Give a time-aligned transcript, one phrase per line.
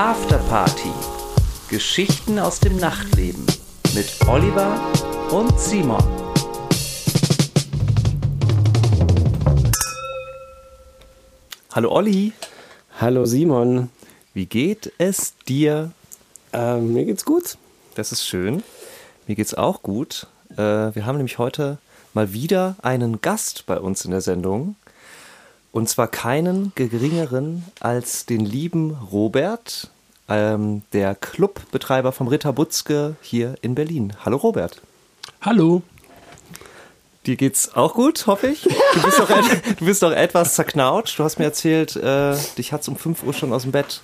[0.00, 0.92] Afterparty.
[1.68, 3.44] Geschichten aus dem Nachtleben
[3.94, 4.80] mit Oliver
[5.30, 6.02] und Simon.
[11.74, 12.32] Hallo Olli,
[12.98, 13.90] Hallo Simon,
[14.32, 15.90] wie geht es dir?
[16.54, 17.58] ähm, mir geht's gut.
[17.94, 18.62] Das ist schön.
[19.26, 20.28] Mir geht's auch gut.
[20.52, 21.76] Äh, wir haben nämlich heute
[22.14, 24.76] mal wieder einen Gast bei uns in der Sendung.
[25.72, 29.90] Und zwar keinen geringeren als den lieben Robert,
[30.28, 34.12] ähm, der Clubbetreiber vom Ritter Butzke hier in Berlin.
[34.24, 34.80] Hallo Robert.
[35.40, 35.82] Hallo.
[37.26, 38.62] Dir geht's auch gut, hoffe ich.
[38.62, 39.02] Du
[39.82, 41.18] bist doch, et- etwas zerknautscht.
[41.18, 44.00] Du hast mir erzählt, äh, dich hat's um 5 Uhr schon aus dem Bett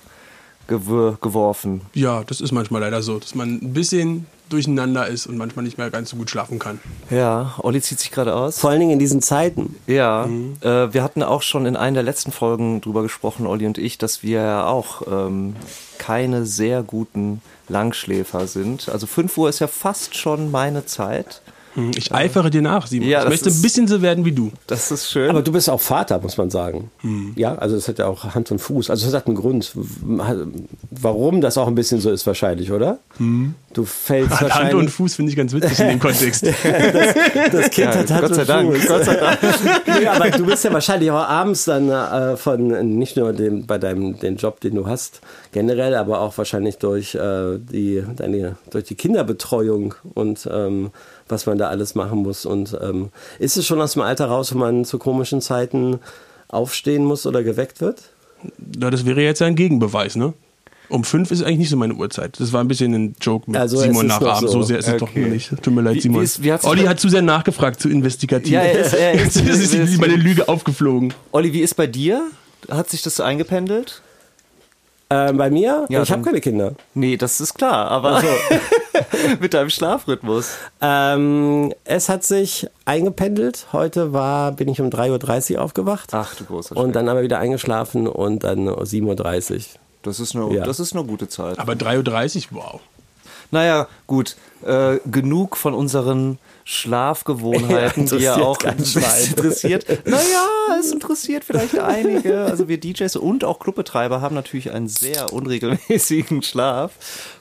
[0.67, 1.81] gewor geworfen.
[1.93, 5.77] Ja, das ist manchmal leider so, dass man ein bisschen durcheinander ist und manchmal nicht
[5.77, 6.79] mehr ganz so gut schlafen kann.
[7.09, 8.59] Ja, Olli zieht sich gerade aus.
[8.59, 9.75] Vor allen Dingen in diesen Zeiten.
[9.87, 13.77] Ja, äh, wir hatten auch schon in einer der letzten Folgen drüber gesprochen, Olli und
[13.77, 15.55] ich, dass wir ja auch ähm,
[15.97, 18.89] keine sehr guten Langschläfer sind.
[18.89, 21.41] Also 5 Uhr ist ja fast schon meine Zeit.
[21.77, 23.07] Hm, Ich eifere dir nach, Simon.
[23.07, 24.51] Ja, ich das möchte ist- ein bisschen so werden wie du.
[24.65, 25.29] Das ist schön.
[25.29, 26.89] Aber du bist auch Vater, muss man sagen.
[27.35, 28.89] Ja, also das hat ja auch Hand und Fuß.
[28.89, 29.71] Also das hat einen Grund,
[30.91, 32.99] warum das auch ein bisschen so ist wahrscheinlich, oder?
[33.73, 34.75] Du fällst Hand wahrscheinlich...
[34.75, 36.43] und Fuß finde ich ganz witzig in dem Kontext.
[36.43, 38.75] Das Kind ja, hat Hand Gott sei und Dank.
[38.75, 38.87] Fuß.
[38.87, 39.39] Gott sei Dank.
[39.99, 43.77] nee, aber du bist ja wahrscheinlich auch abends dann äh, von nicht nur dem, bei
[43.77, 48.85] deinem den Job, den du hast, generell, aber auch wahrscheinlich durch äh, die deine, durch
[48.85, 50.91] die Kinderbetreuung und ähm,
[51.29, 52.45] was man da alles machen muss.
[52.45, 55.99] Und ähm, ist es schon aus dem Alter raus, wo man zu komischen Zeiten
[56.47, 58.01] aufstehen muss oder geweckt wird?
[58.79, 60.33] Ja, das wäre jetzt ein Gegenbeweis, ne?
[60.89, 62.39] Um fünf ist eigentlich nicht so meine Uhrzeit.
[62.39, 64.49] Das war ein bisschen ein Joke mit Also Simon nach Abend.
[64.49, 64.61] so.
[64.61, 65.19] So sehr ist es doch Okay.
[65.21, 65.49] noch nicht.
[65.61, 66.21] Tut mir leid, Wie- Simon.
[66.21, 68.51] wie ist- wie Olli hat zu sehr nachgefragt, zu investigativ.
[68.53, 71.13] Ja, er ist- er ist- Jetzt ist ist- meine Lüge aufgeflogen.
[71.33, 72.29] Olli, wie ist bei dir?
[72.69, 74.01] Hat sich das eingependelt?
[75.09, 75.85] Äh, bei mir?
[75.89, 76.73] Ja, ich habe keine Kinder.
[76.93, 78.21] Nee, das ist klar, aber
[79.39, 80.51] mit deinem Schlafrhythmus.
[80.81, 83.67] Ähm, es hat sich eingependelt.
[83.71, 86.09] Heute war, bin ich um 3.30 Uhr aufgewacht.
[86.13, 86.93] Ach du großer Und Schreck.
[86.93, 89.61] dann aber wieder eingeschlafen und dann 7.30 Uhr.
[90.03, 90.63] Das ist eine, Ja.
[90.65, 91.57] das ist eine gute Zeit.
[91.59, 92.79] Aber 3.30 Uhr, wow.
[93.51, 94.35] Naja, gut.
[94.65, 96.37] Äh, genug von unseren
[96.69, 99.85] Schlafgewohnheiten, Ja, die ja auch interessiert.
[100.05, 100.47] Naja,
[100.77, 102.41] es interessiert vielleicht einige.
[102.41, 106.91] Also wir DJs und auch Clubbetreiber haben natürlich einen sehr unregelmäßigen Schlaf.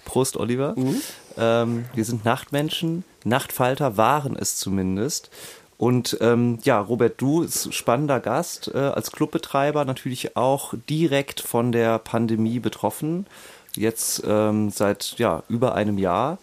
[0.04, 0.74] Prost, Oliver.
[0.76, 1.00] Mhm.
[1.36, 3.02] Ähm, wir sind Nachtmenschen.
[3.24, 5.30] Nachtfalter waren es zumindest.
[5.76, 11.72] Und ähm, ja, Robert, du ist spannender Gast äh, als Clubbetreiber, natürlich auch direkt von
[11.72, 13.26] der Pandemie betroffen.
[13.74, 16.38] Jetzt ähm, seit ja, über einem Jahr.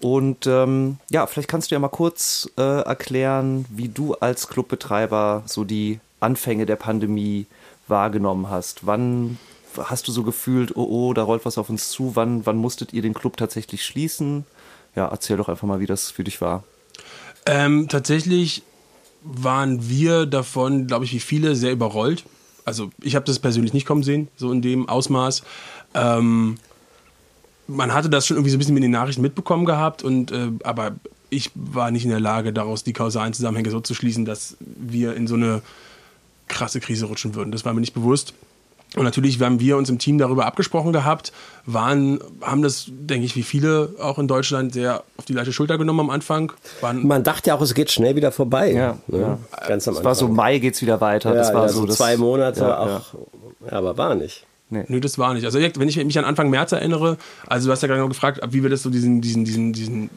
[0.00, 5.42] Und ähm, ja, vielleicht kannst du ja mal kurz äh, erklären, wie du als Clubbetreiber
[5.46, 7.46] so die Anfänge der Pandemie
[7.88, 8.86] wahrgenommen hast.
[8.86, 9.38] Wann
[9.76, 12.14] hast du so gefühlt, oh oh, da rollt was auf uns zu?
[12.14, 14.44] Wann, wann musstet ihr den Club tatsächlich schließen?
[14.94, 16.64] Ja, erzähl doch einfach mal, wie das für dich war.
[17.46, 18.62] Ähm, tatsächlich
[19.22, 22.24] waren wir davon, glaube ich, wie viele, sehr überrollt.
[22.64, 25.42] Also ich habe das persönlich nicht kommen sehen, so in dem Ausmaß.
[25.94, 26.56] Ähm,
[27.68, 30.48] man hatte das schon irgendwie so ein bisschen mit den Nachrichten mitbekommen gehabt, und, äh,
[30.64, 30.92] aber
[31.30, 35.14] ich war nicht in der Lage, daraus die kausalen Zusammenhänge so zu schließen, dass wir
[35.14, 35.62] in so eine
[36.48, 37.52] krasse Krise rutschen würden.
[37.52, 38.32] Das war mir nicht bewusst.
[38.96, 41.30] Und natürlich haben wir uns im Team darüber abgesprochen gehabt,
[41.66, 45.76] waren, haben das, denke ich, wie viele auch in Deutschland sehr auf die leichte Schulter
[45.76, 46.52] genommen am Anfang.
[46.80, 48.72] Waren, Man dachte ja auch, es geht schnell wieder vorbei.
[48.72, 49.20] Ja, ne?
[49.20, 49.38] ja.
[49.68, 50.04] Ganz am Es Anfang.
[50.04, 51.30] war so, Mai geht's wieder weiter.
[51.30, 52.86] ja, das war ja, so, so das, zwei Monate ja, auch.
[52.86, 53.02] ja.
[53.66, 53.72] Ja.
[53.72, 54.46] aber war nicht.
[54.70, 55.44] Nö, das war nicht.
[55.44, 58.40] Also wenn ich mich an Anfang März erinnere, also du hast ja gerade noch gefragt,
[58.50, 60.10] wie wir das so diesen, diesen, diesen, diesen,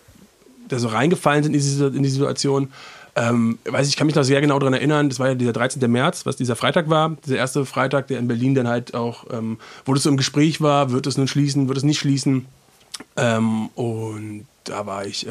[0.68, 2.70] da so reingefallen sind in diese, in die Situation.
[3.16, 5.52] Ähm, weiß ich, ich kann mich noch sehr genau daran erinnern, das war ja dieser
[5.52, 5.90] 13.
[5.92, 9.58] März, was dieser Freitag war, dieser erste Freitag, der in Berlin dann halt auch, ähm,
[9.86, 12.46] wo das so im Gespräch war, wird es nun schließen, wird es nicht schließen.
[13.18, 15.30] Ähm, und da war ich, äh,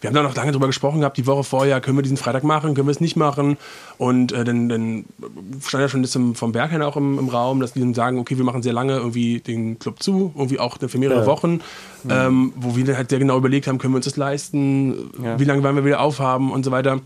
[0.00, 2.44] wir haben da noch lange drüber gesprochen gehabt, die Woche vorher, können wir diesen Freitag
[2.44, 3.56] machen, können wir es nicht machen.
[3.98, 5.04] Und äh, dann, dann
[5.64, 7.94] stand ja schon das im, vom Berg her auch im, im Raum, dass die dann
[7.94, 11.60] sagen, okay, wir machen sehr lange irgendwie den Club zu, irgendwie auch für mehrere Wochen,
[12.08, 15.38] ähm, wo wir dann halt sehr genau überlegt haben, können wir uns das leisten, Ja.
[15.38, 17.00] wie lange wollen wir wieder aufhaben und so weiter.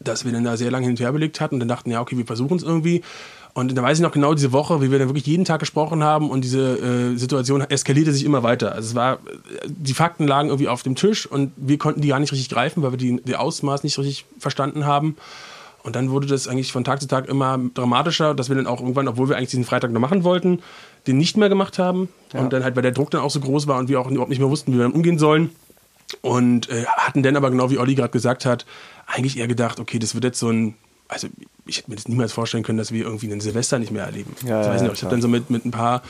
[0.00, 2.00] Dass wir dann da sehr lange hin und her überlegt hatten und dann dachten, ja,
[2.00, 3.02] okay, wir versuchen es irgendwie.
[3.56, 6.04] Und dann weiß ich noch genau diese Woche, wie wir dann wirklich jeden Tag gesprochen
[6.04, 8.72] haben und diese äh, Situation eskalierte sich immer weiter.
[8.72, 9.18] Also es war,
[9.66, 12.82] die Fakten lagen irgendwie auf dem Tisch und wir konnten die gar nicht richtig greifen,
[12.82, 15.16] weil wir die, die Ausmaß nicht richtig verstanden haben.
[15.82, 18.80] Und dann wurde das eigentlich von Tag zu Tag immer dramatischer, dass wir dann auch
[18.80, 20.58] irgendwann, obwohl wir eigentlich diesen Freitag noch machen wollten,
[21.06, 22.10] den nicht mehr gemacht haben.
[22.34, 24.28] Und dann halt, weil der Druck dann auch so groß war und wir auch überhaupt
[24.28, 25.48] nicht mehr wussten, wie wir damit umgehen sollen.
[26.20, 28.66] Und äh, hatten dann aber genau wie Olli gerade gesagt hat,
[29.06, 30.74] eigentlich eher gedacht, okay, das wird jetzt so ein,
[31.08, 31.28] also
[31.66, 34.34] ich hätte mir das niemals vorstellen können, dass wir irgendwie einen Silvester nicht mehr erleben.
[34.46, 35.10] Ja, ich weiß ja, nicht, ich klar.
[35.10, 36.02] habe dann so mit, mit ein paar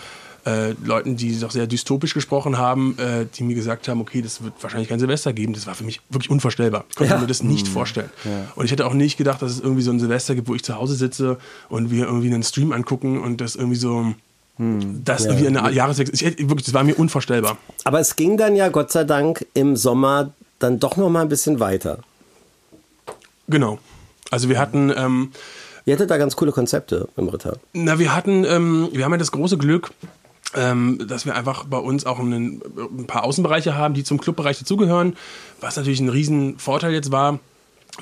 [0.46, 4.42] äh, Leuten, die doch sehr dystopisch gesprochen haben, äh, die mir gesagt haben, okay, das
[4.44, 5.54] wird wahrscheinlich kein Silvester geben.
[5.54, 6.84] Das war für mich wirklich unvorstellbar.
[6.88, 7.18] Ich konnte Ja.
[7.20, 8.10] mir das nicht vorstellen.
[8.54, 10.62] Und ich hätte auch nicht gedacht, dass es irgendwie so ein Silvester gibt, wo ich
[10.62, 11.38] zu Hause sitze
[11.68, 14.14] und wir irgendwie einen Stream angucken und das irgendwie so,
[14.58, 16.14] das irgendwie eine Jahreswechsel.
[16.14, 17.58] Ich wirklich, das war mir unvorstellbar.
[17.84, 21.28] Aber es ging dann ja Gott sei Dank im Sommer dann doch noch mal ein
[21.28, 21.98] bisschen weiter.
[23.48, 23.78] Genau.
[24.30, 25.30] Also wir hatten, ähm,
[25.86, 27.58] Ihr hattet da ganz coole Konzepte im Ritter.
[27.72, 29.92] Na, wir hatten, ähm, wir haben ja das große Glück,
[30.56, 34.58] ähm, dass wir einfach bei uns auch einen, ein paar Außenbereiche haben, die zum Clubbereich
[34.58, 35.16] dazugehören,
[35.60, 37.38] was natürlich ein riesen Vorteil jetzt war,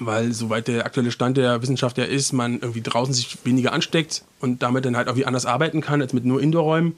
[0.00, 4.24] weil soweit der aktuelle Stand der Wissenschaft ja ist, man irgendwie draußen sich weniger ansteckt
[4.40, 6.96] und damit dann halt auch wie anders arbeiten kann als mit nur Indoor-Räumen.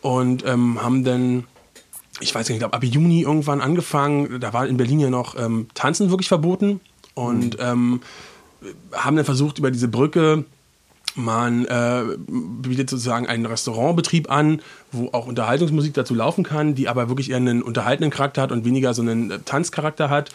[0.00, 1.44] Und ähm, haben dann
[2.20, 5.36] ich weiß nicht, ich glaube ab Juni irgendwann angefangen, da war in Berlin ja noch
[5.36, 6.80] ähm, Tanzen wirklich verboten.
[7.14, 8.00] Und ähm,
[8.92, 10.44] haben dann versucht über diese Brücke
[11.16, 14.62] man äh, bietet sozusagen einen Restaurantbetrieb an,
[14.92, 18.64] wo auch Unterhaltungsmusik dazu laufen kann, die aber wirklich eher einen unterhaltenden Charakter hat und
[18.64, 20.30] weniger so einen äh, Tanzcharakter hat,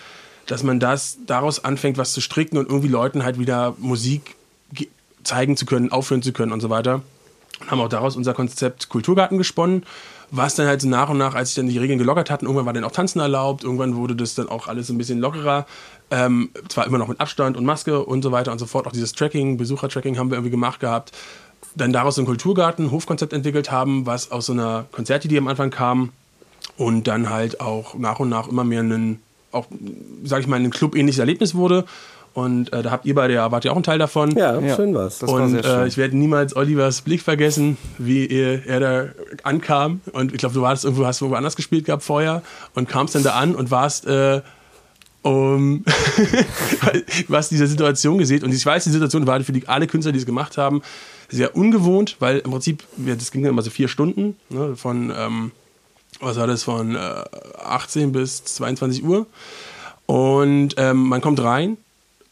[0.48, 4.36] dass man das daraus anfängt, was zu stricken und irgendwie Leuten halt wieder Musik
[4.74, 4.90] ge-
[5.24, 7.02] zeigen zu können, aufführen zu können und so weiter.
[7.62, 9.84] Und haben auch daraus unser Konzept Kulturgarten gesponnen,
[10.30, 12.66] was dann halt so nach und nach, als sich dann die Regeln gelockert hatten, irgendwann
[12.66, 15.66] war dann auch Tanzen erlaubt, irgendwann wurde das dann auch alles ein bisschen lockerer.
[16.12, 18.86] Ähm, zwar immer noch mit Abstand und Maske und so weiter und so fort.
[18.88, 21.12] Auch dieses Tracking, Besuchertracking haben wir irgendwie gemacht gehabt.
[21.76, 25.72] Dann daraus so ein Kulturgarten, Hofkonzept entwickelt haben, was aus so einer Konzertidee am Anfang
[25.72, 26.12] kam
[26.78, 29.20] und dann halt auch nach und nach immer mehr ein,
[29.52, 29.66] auch,
[30.24, 31.86] sag ich mal, ein Club-ähnliches Erlebnis wurde.
[32.34, 34.32] Und äh, da habt ihr beide ja, wart ja auch ein Teil davon.
[34.38, 34.76] Ja, Ja.
[34.76, 35.20] schön war's.
[35.20, 35.80] Das war und sehr schön.
[35.84, 39.06] äh, ich werde niemals Olivers Blick vergessen, wie er, er da
[39.44, 40.02] ankam.
[40.12, 42.42] Und ich glaube, du warst irgendwo, hast irgendwo anders gespielt gehabt vorher
[42.74, 44.42] und kamst dann da an und warst äh,
[45.26, 45.84] um
[47.28, 50.12] du hast diese Situation gesehen und ich weiß, die Situation war für die, alle Künstler,
[50.12, 50.84] die es gemacht haben,
[51.30, 55.52] sehr ungewohnt, weil im Prinzip, das ging dann immer so vier Stunden, ne, von, ähm,
[56.20, 57.24] was war das, von äh,
[57.64, 59.26] 18 bis 22 Uhr.
[60.06, 61.78] Und ähm, man kommt rein,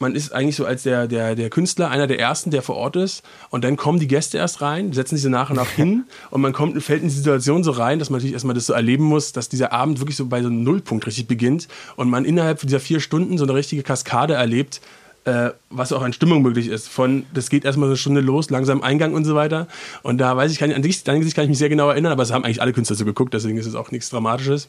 [0.03, 2.97] man ist eigentlich so als der, der, der Künstler einer der ersten, der vor Ort
[2.97, 3.23] ist.
[3.49, 6.03] Und dann kommen die Gäste erst rein, setzen sich so nach und nach hin.
[6.29, 8.73] Und man kommt, fällt in die Situation so rein, dass man natürlich erstmal das so
[8.73, 11.67] erleben muss, dass dieser Abend wirklich so bei so einem Nullpunkt richtig beginnt.
[11.95, 14.81] Und man innerhalb dieser vier Stunden so eine richtige Kaskade erlebt,
[15.25, 16.89] äh, was auch an Stimmung möglich ist.
[16.89, 19.67] Von, das geht erstmal so eine Stunde los, langsam Eingang und so weiter.
[20.01, 22.11] Und da weiß ich, kann, an sich, an sich kann ich mich sehr genau erinnern,
[22.11, 24.67] aber es haben eigentlich alle Künstler so geguckt, deswegen ist es auch nichts Dramatisches.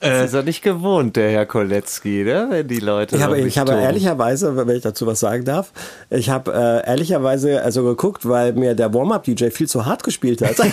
[0.00, 2.46] Das ist er nicht gewohnt, der Herr Koletzki, ne?
[2.50, 3.16] wenn die Leute.
[3.16, 5.72] Ich habe, ich habe ehrlicherweise, wenn ich dazu was sagen darf,
[6.10, 10.58] ich habe äh, ehrlicherweise also geguckt, weil mir der Warm-Up-DJ viel zu hart gespielt hat.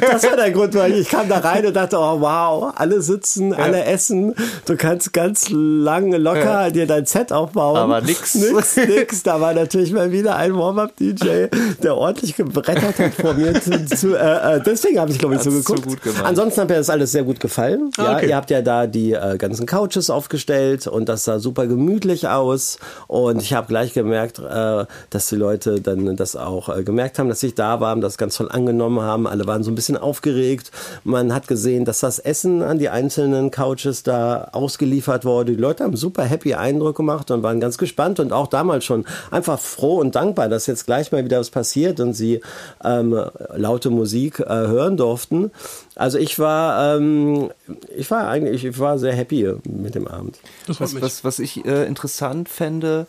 [0.00, 3.54] das war der Grund, weil ich kam da rein und dachte, oh wow, alle sitzen,
[3.54, 4.34] alle essen,
[4.66, 7.76] du kannst ganz lang locker dir dein Set aufbauen.
[7.76, 8.34] Aber nix.
[8.34, 9.22] Nix, nix.
[9.22, 11.46] Da war natürlich mal wieder ein Warm-Up-DJ,
[11.82, 13.54] der ordentlich gebrettert hat vor mir.
[13.60, 15.88] Zu, zu, äh, äh, deswegen habe ich, glaube ich, so Hat's zu geguckt.
[15.88, 16.24] gut gemacht.
[16.24, 17.90] Ansonsten hat mir das alles sehr gut gefallen.
[17.98, 18.28] Ah, Ja, okay.
[18.28, 22.78] ihr habt ja da die äh, ganzen Couches aufgestellt und das sah super gemütlich aus.
[23.06, 27.28] Und ich habe gleich gemerkt, äh, dass die Leute dann das auch äh, gemerkt haben,
[27.28, 29.26] dass ich da war, das ganz toll angenommen haben.
[29.26, 30.70] Alle waren so ein bisschen aufgeregt.
[31.04, 35.52] Man hat gesehen, dass das Essen an die einzelnen Couches da ausgeliefert wurde.
[35.52, 39.04] Die Leute haben super happy Eindruck gemacht und waren ganz gespannt und auch damals schon
[39.30, 42.40] einfach froh und dankbar, dass jetzt gleich mal wieder was passiert und sie
[42.82, 43.20] ähm,
[43.54, 45.50] laute Musik äh, hören durften.
[45.96, 47.50] Also ich war, ähm,
[47.96, 50.38] ich war eigentlich, ich war sehr happy mit dem Abend.
[50.66, 53.06] Was, was, was ich äh, interessant fände,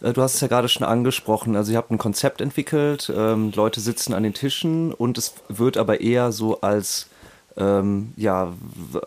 [0.00, 3.52] äh, du hast es ja gerade schon angesprochen, also ihr habt ein Konzept entwickelt, ähm,
[3.54, 7.08] Leute sitzen an den Tischen und es wird aber eher so als
[7.56, 8.52] ähm, ja,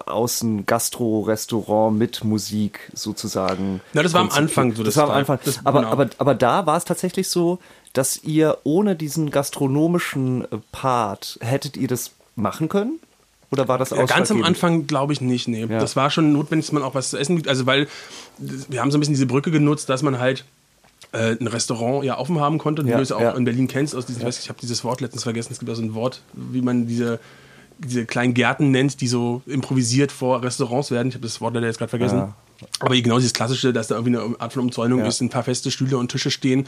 [0.08, 3.80] außen Gastro-Restaurant mit Musik sozusagen.
[3.94, 4.30] Na, das war am.
[4.32, 5.20] Anfang so Das, das war am.
[5.20, 5.40] Anfang.
[5.46, 5.92] Das- aber, genau.
[5.94, 7.60] aber, aber da war es tatsächlich so,
[7.94, 13.00] dass ihr ohne diesen gastronomischen äh, Part hättet ihr das machen können?
[13.52, 14.44] Oder war das Ja, ganz am?
[14.44, 15.62] Anfang glaube ich nicht, nee.
[15.66, 15.80] Ja.
[15.80, 17.48] Das war schon notwendig, dass man auch was zu essen gibt.
[17.48, 17.88] Also weil
[18.38, 20.46] wir haben so ein bisschen diese Brücke genutzt, dass man halt
[21.12, 23.32] äh, ein Restaurant ja offen haben konnte, wie Ja, du es auch ja.
[23.32, 23.96] in Berlin kennst.
[23.96, 25.52] Aus diesem, ich nicht, ich habe dieses Wort letztens vergessen.
[25.52, 27.20] Es gibt auch so ein Wort, wie man diese
[27.84, 31.08] diese kleinen Gärten nennt, die so improvisiert vor Restaurants werden.
[31.10, 32.18] Ich habe das Wort leider jetzt gerade vergessen.
[32.20, 32.36] Ja.
[32.80, 35.08] Aber genau dieses klassische, dass da irgendwie eine Art von Umzäunung Ja.
[35.08, 36.68] ist, ein paar feste Stühle und Tische stehen.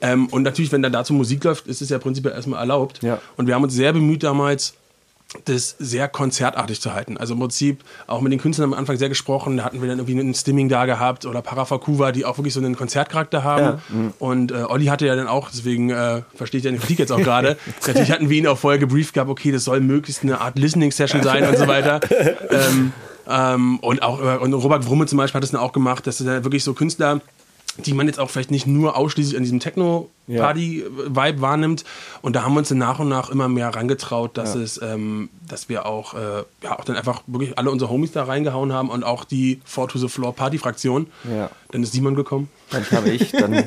[0.00, 3.00] Ähm, und natürlich, wenn dann dazu Musik läuft, ist es ja prinzipiell erstmal erlaubt.
[3.04, 3.20] Ja.
[3.36, 4.74] Und wir haben uns sehr bemüht damals,
[5.44, 7.18] das sehr konzertartig zu halten.
[7.18, 9.58] Also im Prinzip auch mit den Künstlern am Anfang sehr gesprochen.
[9.58, 12.60] Da hatten wir dann irgendwie einen Stimming da gehabt oder Parafakuva, die auch wirklich so
[12.60, 13.64] einen Konzertcharakter haben.
[13.64, 13.78] Ja.
[14.18, 17.18] Und äh, Olli hatte ja dann auch, deswegen äh, verstehe ich deine Kritik jetzt auch
[17.18, 17.58] gerade.
[17.86, 21.22] Natürlich hatten wir ihn auch vorher gebrieft gehabt, okay, das soll möglichst eine Art Listening-Session
[21.22, 22.00] sein und so weiter.
[22.50, 22.92] ähm,
[23.28, 26.20] ähm, und auch äh, und Robert Brumme zum Beispiel hat das dann auch gemacht, dass
[26.22, 27.20] er wirklich so Künstler
[27.86, 31.84] die man jetzt auch vielleicht nicht nur ausschließlich an diesem Techno-Party-Vibe wahrnimmt.
[32.22, 34.60] Und da haben wir uns dann nach und nach immer mehr rangetraut, dass Ja.
[34.60, 38.24] es, ähm, dass wir auch, äh, ja, auch dann einfach wirklich alle unsere Homies da
[38.24, 41.06] reingehauen haben und auch die Four to the Floor Party-Fraktion.
[41.32, 41.50] Ja.
[41.70, 42.48] Dann ist Simon gekommen.
[42.70, 43.52] Dann kam ich, dann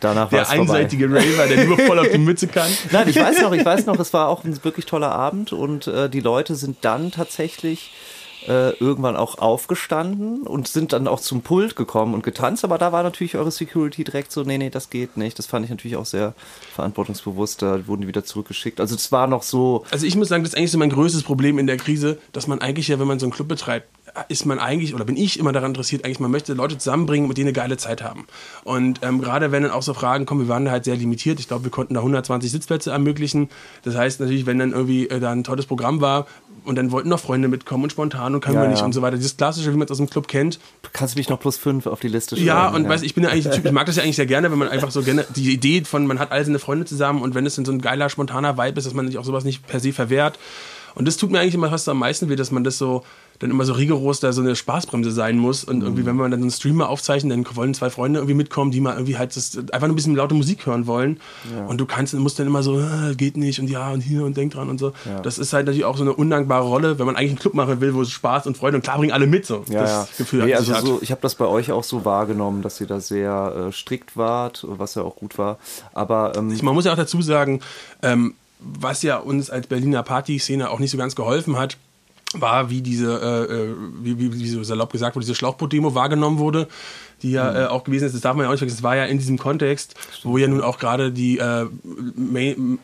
[0.00, 0.62] danach war Der es vorbei.
[0.62, 2.70] einseitige Raver, der nur voll auf die Mütze kann.
[2.92, 5.86] Nein, ich weiß noch, ich weiß noch, es war auch ein wirklich toller Abend und
[5.86, 7.92] äh, die Leute sind dann tatsächlich
[8.48, 12.92] äh, irgendwann auch aufgestanden und sind dann auch zum Pult gekommen und getanzt, aber da
[12.92, 15.38] war natürlich eure Security direkt so, nee, nee, das geht nicht.
[15.38, 16.34] Das fand ich natürlich auch sehr
[16.74, 18.80] verantwortungsbewusst, da wurden die wieder zurückgeschickt.
[18.80, 21.22] Also es war noch so, Also ich muss sagen, das ist eigentlich so mein größtes
[21.22, 23.88] Problem in der Krise, dass man eigentlich ja, wenn man so einen Club betreibt,
[24.28, 27.36] ist man eigentlich, oder bin ich immer daran interessiert, eigentlich, man möchte Leute zusammenbringen, mit
[27.36, 28.26] denen eine geile Zeit haben.
[28.64, 31.40] Und ähm, gerade wenn dann auch so Fragen kommen, wir waren da halt sehr limitiert,
[31.40, 33.50] ich glaube, wir konnten da 120 Sitzplätze ermöglichen.
[33.82, 36.26] Das heißt natürlich, wenn dann irgendwie äh, da ein tolles Programm war
[36.66, 38.84] und dann wollten noch Freunde mitkommen und spontan und können Ja, wir nicht ja.
[38.84, 39.16] und so weiter.
[39.16, 40.58] Dieses klassische, wie man es aus dem Club kennt.
[40.92, 42.46] kannst du mich noch plus fünf auf die Liste schreiben?
[42.46, 44.26] Ja, und weiß ich bin ja eigentlich ein Typ, ich mag das ja eigentlich sehr
[44.26, 47.22] gerne, wenn man einfach so gerne die Idee von man hat all seine Freunde zusammen
[47.22, 49.44] und wenn es dann so ein geiler spontaner Vibe ist, dass man sich auch sowas
[49.44, 50.38] nicht per se verwehrt.
[50.94, 53.04] Und das tut mir eigentlich immer fast am meisten weh, dass man das so
[53.38, 56.40] dann immer so rigoros da so eine Spaßbremse sein muss und irgendwie wenn man dann
[56.40, 59.56] so einen Streamer aufzeichnet, dann wollen zwei Freunde irgendwie mitkommen, die mal irgendwie halt das,
[59.56, 61.20] einfach nur ein bisschen laute Musik hören wollen
[61.68, 64.36] und du kannst musst dann immer so äh, geht nicht und ja und hier und
[64.36, 64.92] denk dran und so.
[65.22, 67.80] Das ist halt natürlich auch so eine undankbare Rolle, wenn man eigentlich einen Club machen
[67.80, 69.64] will, wo es Spaß und Freude und klar bringen alle mit so.
[69.68, 70.08] Ja, das ja.
[70.18, 70.84] Gefühl nee, also hat.
[70.84, 74.16] so, ich habe das bei euch auch so wahrgenommen, dass ihr da sehr äh, strikt
[74.16, 75.58] wart, was ja auch gut war.
[75.92, 77.60] Aber ähm, Man muss ja auch dazu sagen,
[78.02, 81.76] ähm, was ja uns als Berliner Partyszene auch nicht so ganz geholfen hat,
[82.40, 86.38] war, wie diese, äh, äh, wie, wie, wie so salopp gesagt wurde, diese Schlauchboot-Demo wahrgenommen
[86.38, 86.68] wurde,
[87.22, 87.56] die ja Mhm.
[87.56, 89.18] äh, auch gewesen ist, das darf man ja auch nicht vergessen, das war ja in
[89.18, 91.66] diesem Kontext, wo ja nun auch gerade die, äh,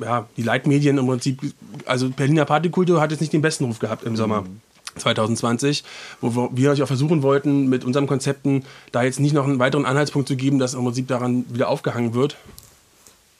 [0.00, 1.40] ja, die Leitmedien im Prinzip,
[1.86, 4.42] also Berliner Partykultur hat jetzt nicht den besten Ruf gehabt im Sommer.
[4.42, 4.60] Mhm.
[4.98, 5.84] 2020,
[6.20, 9.58] wo wir wir natürlich auch versuchen wollten, mit unseren Konzepten da jetzt nicht noch einen
[9.58, 12.36] weiteren Anhaltspunkt zu geben, dass im Prinzip daran wieder aufgehangen wird.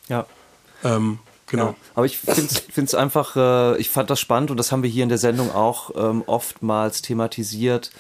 [0.09, 0.27] ja.
[0.85, 1.19] Ähm,
[1.53, 1.67] genau.
[1.67, 4.91] Ja, aber ich finde es einfach, äh, ich fand das spannend und das haben wir
[4.91, 7.93] hier in der Sendung auch ähm, oftmals thematisiert.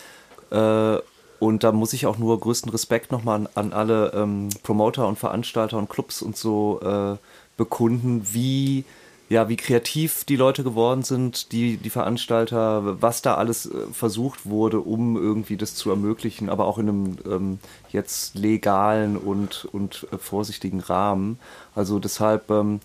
[0.50, 0.98] Äh,
[1.38, 5.18] und da muss ich auch nur größten Respekt nochmal an, an alle ähm, Promoter und
[5.18, 7.16] Veranstalter und Clubs und so äh,
[7.56, 8.84] bekunden, wie,
[9.28, 14.46] ja, wie kreativ die Leute geworden sind, die, die Veranstalter, was da alles äh, versucht
[14.46, 17.58] wurde, um irgendwie das zu ermöglichen, aber auch in einem ähm,
[17.90, 21.40] jetzt legalen und, und äh, vorsichtigen Rahmen.
[21.74, 22.78] Also deshalb, ähm,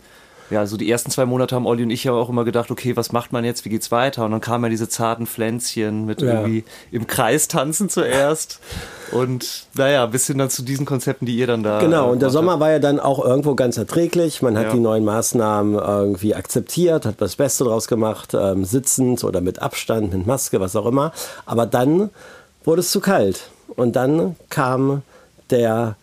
[0.49, 2.95] ja, so die ersten zwei Monate haben Olli und ich ja auch immer gedacht, okay,
[2.95, 4.25] was macht man jetzt, wie geht's weiter?
[4.25, 6.41] Und dann kamen ja diese zarten Pflänzchen mit Ja.
[6.41, 8.59] irgendwie im Kreis tanzen zuerst.
[9.11, 11.79] Und naja, bis hin dann zu diesen Konzepten, die ihr dann da.
[11.79, 14.41] Genau, äh, und der Sommer war ja dann auch irgendwo ganz erträglich.
[14.41, 14.71] Man hat Ja.
[14.73, 20.13] die neuen Maßnahmen irgendwie akzeptiert, hat das Beste draus gemacht, ähm, sitzend oder mit Abstand,
[20.13, 21.11] mit Maske, was auch immer.
[21.45, 22.09] Aber dann
[22.63, 23.49] wurde es zu kalt.
[23.75, 25.03] Und dann kam
[25.49, 25.95] der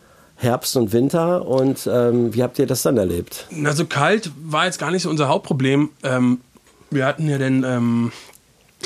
[0.45, 1.47] Herbst und Winter.
[1.47, 3.47] Und ähm, wie habt ihr das dann erlebt?
[3.51, 5.91] Na, so kalt war jetzt gar nicht so unser Hauptproblem.
[6.03, 6.41] Ähm,
[6.91, 8.13] wir hatten ja dann ähm,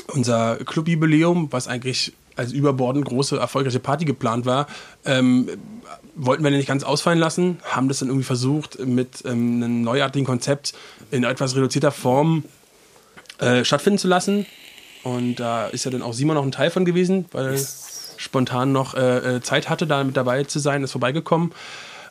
[0.07, 4.67] unser Clubjubiläum, was eigentlich als überbordend große, erfolgreiche Party geplant war,
[5.05, 5.49] ähm,
[6.15, 10.25] wollten wir nicht ganz ausfallen lassen, haben das dann irgendwie versucht, mit ähm, einem neuartigen
[10.25, 10.73] Konzept
[11.11, 12.45] in etwas reduzierter Form
[13.39, 14.45] äh, stattfinden zu lassen.
[15.03, 17.53] Und da ist ja dann auch Simon noch ein Teil von gewesen, weil er
[18.19, 21.51] spontan noch äh, äh, Zeit hatte, da mit dabei zu sein, ist vorbeigekommen.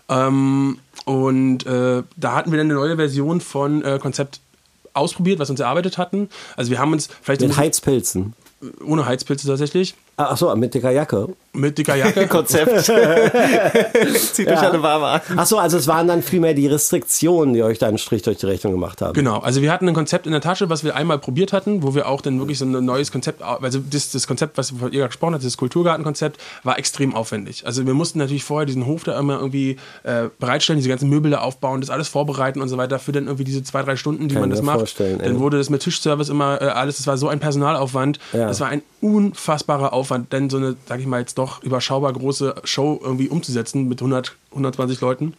[0.08, 4.40] Ähm, und äh, da hatten wir dann eine neue Version von äh, Konzept
[4.94, 6.30] ausprobiert, was wir uns erarbeitet hatten.
[6.56, 8.32] Also wir haben uns vielleicht Mit Heizpilzen.
[8.84, 11.28] ohne Heizpilze tatsächlich, Ach so, mit dicker Jacke.
[11.52, 12.26] mit dicker Jacke.
[12.28, 12.84] Konzept.
[14.34, 15.20] Zieht euch alle warm an.
[15.37, 18.38] Ach so, also es waren dann vielmehr die Restriktionen, die euch da einen Strich durch
[18.38, 19.12] die Rechnung gemacht haben.
[19.12, 21.94] Genau, also wir hatten ein Konzept in der Tasche, was wir einmal probiert hatten, wo
[21.94, 25.34] wir auch dann wirklich so ein neues Konzept, also das, das Konzept, was ihr gesprochen
[25.34, 27.64] habt, das Kulturgartenkonzept, war extrem aufwendig.
[27.64, 31.30] Also wir mussten natürlich vorher diesen Hof da immer irgendwie äh, bereitstellen, diese ganzen Möbel
[31.30, 34.26] da aufbauen, das alles vorbereiten und so weiter, für dann irgendwie diese zwei, drei Stunden,
[34.26, 34.98] die Kann man das macht.
[34.98, 35.38] Dann ey.
[35.38, 38.48] wurde das mit Tischservice immer äh, alles, das war so ein Personalaufwand, Ja.
[38.48, 42.55] das war ein unfassbarer Aufwand, denn so eine, sag ich mal, jetzt doch überschaubar große
[42.64, 45.35] Show irgendwie umzusetzen mit 100, 120 Leuten.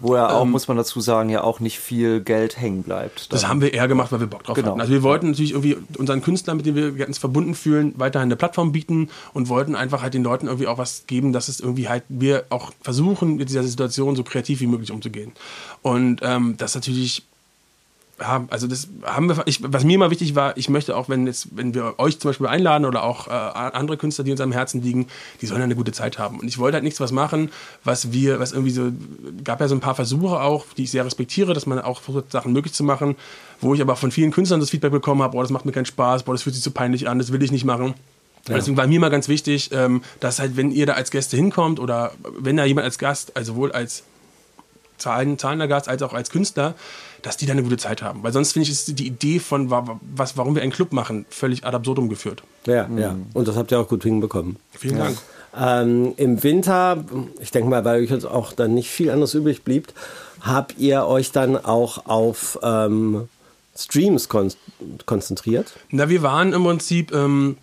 [0.00, 3.32] Wo ja auch, muss man dazu sagen, ja auch nicht viel Geld hängen bleibt.
[3.32, 4.70] Das Dann- haben wir eher gemacht, weil wir Bock drauf Genau.
[4.72, 4.80] hatten.
[4.80, 8.34] Also wir wollten natürlich irgendwie unseren Künstlern, mit denen wir uns verbunden fühlen, weiterhin eine
[8.34, 11.88] Plattform bieten und wollten einfach halt den Leuten irgendwie auch was geben, dass es irgendwie
[11.88, 15.30] halt wir auch versuchen, mit dieser Situation so kreativ wie möglich umzugehen.
[15.82, 17.22] Und ähm, das natürlich
[18.20, 21.26] ja, also das haben wir, ich, was mir immer wichtig war, ich möchte auch, wenn
[21.26, 24.52] jetzt, wenn wir euch zum Beispiel einladen oder auch äh, andere Künstler, die uns am
[24.52, 25.08] Herzen liegen,
[25.40, 26.38] die sollen eine gute Zeit haben.
[26.38, 27.50] Und ich wollte halt nichts was machen,
[27.82, 28.92] was wir, was irgendwie so,
[29.42, 32.30] gab ja so ein paar Versuche auch, die ich sehr respektiere, dass man auch versucht,
[32.30, 33.16] Sachen möglich zu machen,
[33.60, 35.86] wo ich aber von vielen Künstlern das Feedback bekommen habe, boah, das macht mir keinen
[35.86, 37.94] Spaß, boah, das fühlt sich so peinlich an, das will ich nicht machen.
[38.48, 38.56] Ja.
[38.56, 41.80] Deswegen war mir mal ganz wichtig, ähm, dass halt, wenn ihr da als Gäste hinkommt
[41.80, 44.04] oder wenn da jemand als Gast, also sowohl als
[44.98, 46.74] Zahlen, zahlender Gast als auch als Künstler,
[47.22, 48.22] dass die da eine gute Zeit haben.
[48.22, 51.64] Weil sonst finde ich, ist die Idee von, was, warum wir einen Club machen, völlig
[51.64, 52.42] ad absurdum geführt.
[52.66, 52.98] Ja, mhm.
[52.98, 53.16] ja.
[53.32, 54.56] Und das habt ihr auch gut hinbekommen.
[54.72, 55.04] Vielen ja.
[55.04, 55.18] Dank.
[55.56, 57.04] Ähm, Im Winter,
[57.40, 59.88] ich denke mal, weil euch jetzt auch dann nicht viel anderes übrig blieb,
[60.40, 63.28] habt ihr euch dann auch auf ähm,
[63.76, 64.52] Streams kon
[65.06, 65.72] konzentriert?
[65.90, 67.56] Na, wir waren im Prinzip, ähm,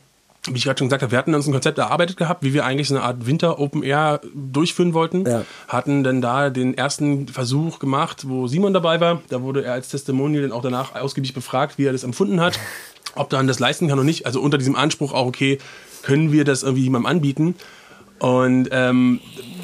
[0.48, 2.65] wie ich gerade schon gesagt habe, wir hatten uns ein Konzept erarbeitet gehabt, wie wir
[2.65, 5.25] eigentlich so eine Art Winter Open Air durchführen wollten.
[5.25, 5.45] Ja.
[5.67, 9.21] Hatten dann da den ersten Versuch gemacht, wo Simon dabei war.
[9.29, 12.60] Da wurde er als Testimonial dann auch danach ausgiebig befragt, wie er das empfunden hat,
[13.15, 14.25] ob dann das leisten kann oder nicht.
[14.25, 15.60] Also unter diesem Anspruch auch, okay,
[16.01, 17.55] können wir das irgendwie jemandem anbieten?
[18.17, 19.19] Und ähm,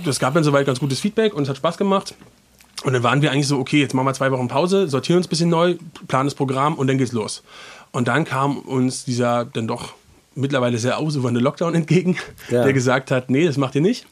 [0.05, 2.13] das gab dann soweit ganz gutes Feedback und es hat Spaß gemacht.
[2.83, 5.25] Und dann waren wir eigentlich so, okay, jetzt machen wir zwei Wochen Pause, sortieren uns
[5.25, 5.75] ein bisschen neu,
[6.07, 7.43] planen das Programm und dann geht's los.
[7.91, 9.93] Und dann kam uns dieser dann doch
[10.37, 12.17] mittlerweile sehr ausufernde Lockdown entgegen,
[12.49, 12.63] ja.
[12.63, 14.07] der gesagt hat, nee, das macht ihr nicht.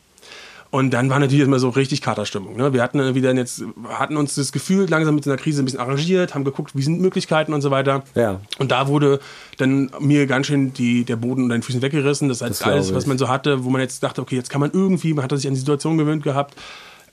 [0.71, 2.57] Und dann war natürlich immer so richtig Katerstimmung.
[2.57, 2.73] Ne?
[2.73, 5.79] Wir hatten dann wieder jetzt, hatten uns das Gefühl langsam mit einer Krise ein bisschen
[5.79, 8.03] arrangiert, haben geguckt, wie sind Möglichkeiten und so weiter.
[8.13, 8.41] Ja.
[8.59, 9.21] Und da wurde
[9.57, 12.27] dann mir ganz schön die, der Boden unter den Füßen weggerissen.
[12.27, 14.59] Das heißt, das alles, was man so hatte, wo man jetzt dachte, okay, jetzt kann
[14.59, 16.55] man irgendwie, man hat sich an die Situation gewöhnt gehabt,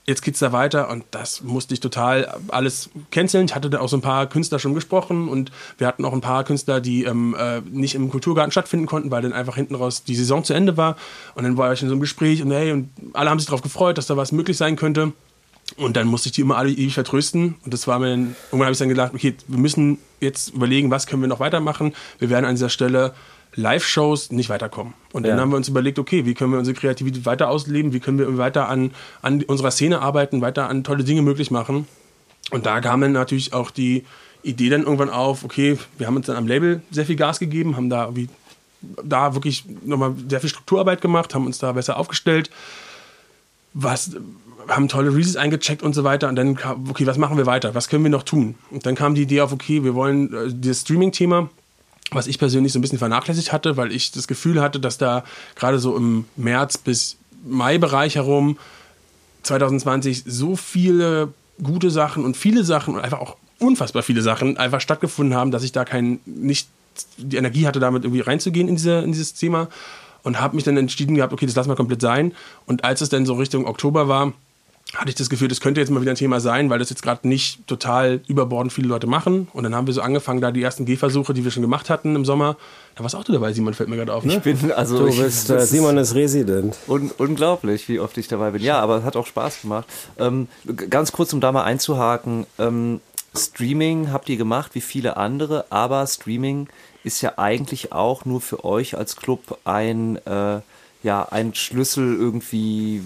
[0.05, 3.45] jetzt geht's da weiter und das musste ich total alles canceln.
[3.45, 6.21] Ich hatte da auch so ein paar Künstler schon gesprochen und wir hatten auch ein
[6.21, 10.03] paar Künstler, die ähm, äh, nicht im Kulturgarten stattfinden konnten, weil dann einfach hinten raus
[10.03, 10.97] die Saison zu Ende war.
[11.35, 13.61] Und dann war ich in so einem Gespräch und hey, und alle haben sich darauf
[13.61, 15.13] gefreut, dass da was möglich sein könnte.
[15.77, 17.55] Und dann musste ich die immer alle ewig vertrösten.
[17.63, 20.91] Und das war mir dann, irgendwann habe ich dann gedacht, okay, wir müssen jetzt überlegen,
[20.91, 21.93] was können wir noch weitermachen.
[22.19, 23.13] Wir werden an dieser Stelle
[23.55, 24.93] Live-Shows nicht weiterkommen.
[25.11, 25.41] Und dann ja.
[25.41, 28.37] haben wir uns überlegt, okay, wie können wir unsere Kreativität weiter ausleben, wie können wir
[28.37, 28.91] weiter an,
[29.21, 31.87] an unserer Szene arbeiten, weiter an tolle Dinge möglich machen.
[32.51, 34.05] Und da kam dann natürlich auch die
[34.43, 37.77] Idee dann irgendwann auf, okay, wir haben uns dann am Label sehr viel Gas gegeben,
[37.77, 38.27] haben da wie
[39.03, 42.49] da wirklich nochmal sehr viel Strukturarbeit gemacht, haben uns da besser aufgestellt,
[43.73, 44.11] was,
[44.67, 46.27] haben tolle Releases eingecheckt und so weiter.
[46.27, 46.57] Und dann,
[46.89, 47.75] okay, was machen wir weiter?
[47.75, 48.55] Was können wir noch tun?
[48.71, 51.49] Und dann kam die Idee auf, okay, wir wollen äh, das Streaming-Thema
[52.11, 55.23] was ich persönlich so ein bisschen vernachlässigt hatte, weil ich das Gefühl hatte, dass da
[55.55, 58.57] gerade so im März bis Mai-Bereich herum
[59.43, 64.81] 2020 so viele gute Sachen und viele Sachen und einfach auch unfassbar viele Sachen einfach
[64.81, 66.67] stattgefunden haben, dass ich da kein, nicht
[67.17, 69.69] die Energie hatte, damit irgendwie reinzugehen in, diese, in dieses Thema
[70.23, 72.33] und habe mich dann entschieden gehabt, okay, das lassen wir komplett sein.
[72.65, 74.33] Und als es dann so Richtung Oktober war,
[74.95, 77.01] hatte ich das Gefühl, das könnte jetzt mal wieder ein Thema sein, weil das jetzt
[77.01, 79.47] gerade nicht total überbordend viele Leute machen.
[79.53, 82.15] Und dann haben wir so angefangen, da die ersten Gehversuche, die wir schon gemacht hatten
[82.15, 82.57] im Sommer.
[82.95, 84.23] Da warst auch du dabei, Simon, fällt mir gerade auf.
[84.23, 84.35] Ne?
[84.35, 86.75] Ich bin, also du bist, äh, Simon ist Resident.
[86.87, 88.61] Un unglaublich, wie oft ich dabei bin.
[88.61, 89.87] Ja, aber es hat auch Spaß gemacht.
[90.19, 90.47] Ähm,
[90.89, 92.45] ganz kurz, um da mal einzuhaken.
[92.59, 93.01] Ähm,
[93.35, 96.67] Streaming habt ihr gemacht, wie viele andere, aber Streaming
[97.03, 100.61] ist ja eigentlich auch nur für euch als Club ein, äh,
[101.03, 103.01] ja, ein Schlüssel irgendwie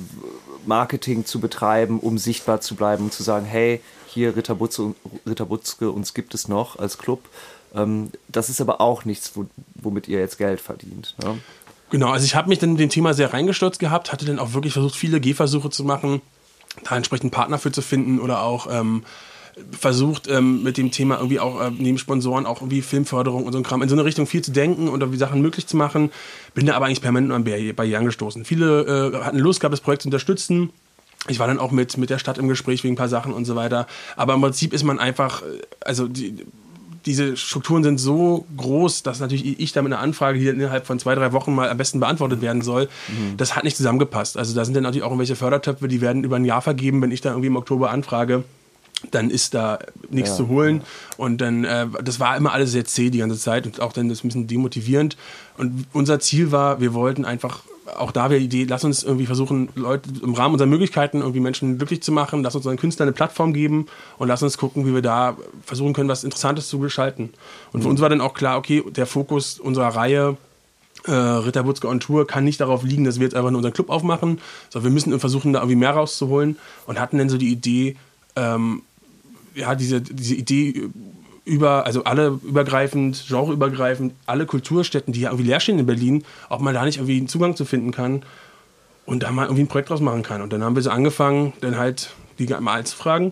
[0.66, 5.46] Marketing zu betreiben, um sichtbar zu bleiben und zu sagen, hey, hier Ritter, Butze, Ritter
[5.46, 7.28] Butzke, uns gibt es noch als Club.
[7.76, 9.34] Ähm, das ist aber auch nichts,
[9.76, 11.16] womit ihr jetzt Geld verdient.
[11.24, 11.40] Ne?
[11.90, 14.54] Genau, also ich habe mich dann in dem Thema sehr reingestürzt gehabt, hatte dann auch
[14.54, 16.22] wirklich versucht, viele Gehversuche zu machen,
[16.84, 19.04] da entsprechend Partner für zu finden oder auch ähm,
[19.72, 23.60] versucht, ähm, mit dem Thema irgendwie auch äh, neben Sponsoren auch irgendwie Filmförderung und so
[23.60, 26.12] ein Kram in so eine Richtung viel zu denken und irgendwie Sachen möglich zu machen.
[26.54, 27.44] Bin da aber eigentlich permanent an
[27.76, 28.46] Barrieren gestoßen.
[28.46, 30.70] Viele äh, hatten Lust gehabt, das Projekt zu unterstützen.
[31.28, 33.46] Ich war dann auch mit, mit der Stadt im Gespräch wegen ein paar Sachen und
[33.46, 33.88] so weiter.
[34.16, 35.46] Aber im Prinzip ist man einfach, äh,
[35.82, 36.46] also die,
[37.06, 41.00] diese Strukturen sind so groß, dass natürlich ich da mit einer Anfrage, die innerhalb von
[41.00, 43.38] zwei, drei Wochen mal am besten beantwortet werden soll, mhm.
[43.38, 44.38] das hat nicht zusammengepasst.
[44.38, 47.12] Also da sind dann natürlich auch irgendwelche Fördertöpfe, die werden über ein Jahr vergeben, wenn
[47.12, 48.44] ich da irgendwie im Oktober anfrage
[49.12, 49.80] dann ist da
[50.10, 50.78] nichts ja, zu holen.
[50.78, 50.84] Ja.
[51.18, 54.10] Und dann, äh, das war immer alles sehr zäh die ganze Zeit und auch dann
[54.10, 55.18] das ein bisschen demotivierend.
[55.58, 57.62] Und unser Ziel war, wir wollten einfach,
[57.98, 61.40] auch da wäre die Idee, lass uns irgendwie versuchen, Leute im Rahmen unserer Möglichkeiten irgendwie
[61.40, 64.86] Menschen glücklich zu machen, lass uns unseren Künstlern eine Plattform geben und lass uns gucken,
[64.86, 67.30] wie wir da versuchen können, was Interessantes zu gestalten.
[67.72, 67.84] Und mhm.
[67.84, 70.38] für uns war dann auch klar, okay, der Fokus unserer Reihe
[71.06, 73.74] äh, Ritter Butzke on Tour kann nicht darauf liegen, dass wir jetzt einfach nur unseren
[73.74, 77.52] Club aufmachen, sondern wir müssen versuchen, da irgendwie mehr rauszuholen und hatten dann so die
[77.52, 77.96] Idee,
[78.38, 78.84] ähm,
[79.56, 80.90] ja, diese, diese Idee
[81.44, 86.62] über, also alle übergreifend, genreübergreifend, alle Kulturstätten, die ja irgendwie leer stehen in Berlin, ob
[86.62, 88.24] man da nicht irgendwie einen Zugang zu finden kann
[89.06, 90.42] und da mal irgendwie ein Projekt draus machen kann.
[90.42, 93.32] Und dann haben wir so angefangen, dann halt die mal zu fragen.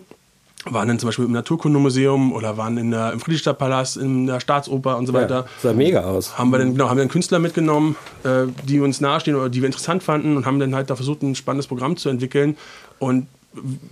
[0.67, 4.97] Waren dann zum Beispiel im Naturkundemuseum oder waren in der, im Friedrichstadtpalast, in der Staatsoper
[4.97, 5.41] und so weiter.
[5.41, 6.39] Ja, sah mega aus.
[6.39, 9.61] Haben wir dann, genau, haben wir dann Künstler mitgenommen, äh, die uns nahestehen oder die
[9.61, 12.57] wir interessant fanden und haben dann halt da versucht, ein spannendes Programm zu entwickeln.
[12.97, 13.27] Und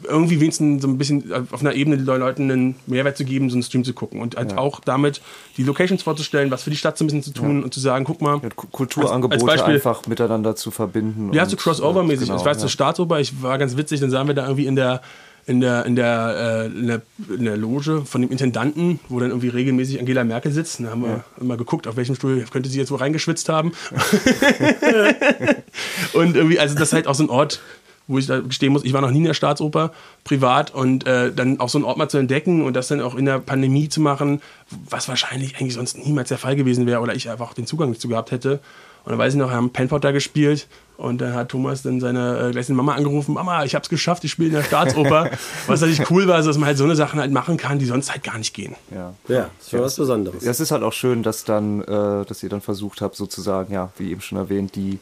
[0.03, 3.55] irgendwie wenigstens so ein bisschen auf einer Ebene den Leuten einen Mehrwert zu geben, so
[3.55, 4.57] einen Stream zu gucken und halt ja.
[4.57, 5.21] auch damit
[5.57, 7.63] die Locations vorzustellen, was für die Stadt so ein bisschen zu tun ja.
[7.63, 8.39] und zu sagen, guck mal.
[8.41, 11.31] Ja, Kulturangebote als, als einfach miteinander zu verbinden.
[11.33, 12.27] Ja, so Crossover-mäßig.
[12.27, 12.67] Genau, ich weiß, ja.
[12.67, 15.01] Staatsoper, ich war ganz witzig, dann sahen wir da irgendwie in der
[15.45, 19.29] in der, in der, äh, in der, in der Loge von dem Intendanten, wo dann
[19.29, 20.79] irgendwie regelmäßig Angela Merkel sitzt.
[20.79, 21.23] Da haben wir ja.
[21.39, 23.73] immer geguckt, auf welchem Stuhl könnte sie jetzt wo reingeschwitzt haben.
[26.13, 27.61] und irgendwie, also das ist halt auch so ein Ort,
[28.07, 29.91] wo ich da gestehen muss, ich war noch nie in der Staatsoper
[30.23, 33.15] privat und äh, dann auch so einen Ort mal zu entdecken und das dann auch
[33.15, 34.41] in der Pandemie zu machen,
[34.89, 38.07] was wahrscheinlich eigentlich sonst niemals der Fall gewesen wäre oder ich einfach den Zugang dazu
[38.07, 38.59] gehabt hätte.
[39.05, 41.99] Und dann weiß ich noch, wir haben Penpot da gespielt und dann hat Thomas dann
[41.99, 45.29] seine äh, gleich seine Mama angerufen, Mama, ich hab's geschafft, ich spiele in der Staatsoper.
[45.67, 48.11] was natürlich cool war, dass man halt so eine Sachen halt machen kann, die sonst
[48.11, 48.75] halt gar nicht gehen.
[48.91, 50.43] Ja, ja ist schon ja, was Besonderes.
[50.43, 53.91] Es ist halt auch schön, dass dann, äh, dass ihr dann versucht habt, sozusagen, ja,
[53.97, 54.99] wie eben schon erwähnt, die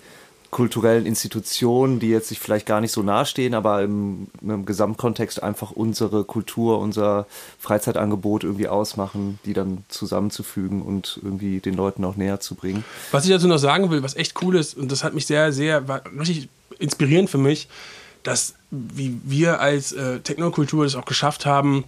[0.52, 5.72] kulturellen Institutionen, die jetzt sich vielleicht gar nicht so nahestehen, aber im, im Gesamtkontext einfach
[5.72, 7.26] unsere Kultur, unser
[7.58, 12.84] Freizeitangebot irgendwie ausmachen, die dann zusammenzufügen und irgendwie den Leuten auch näher zu bringen.
[13.12, 15.54] Was ich dazu noch sagen will, was echt cool ist, und das hat mich sehr,
[15.54, 17.70] sehr, war richtig inspirierend für mich,
[18.24, 21.86] dass wie wir als äh, Technokultur es auch geschafft haben,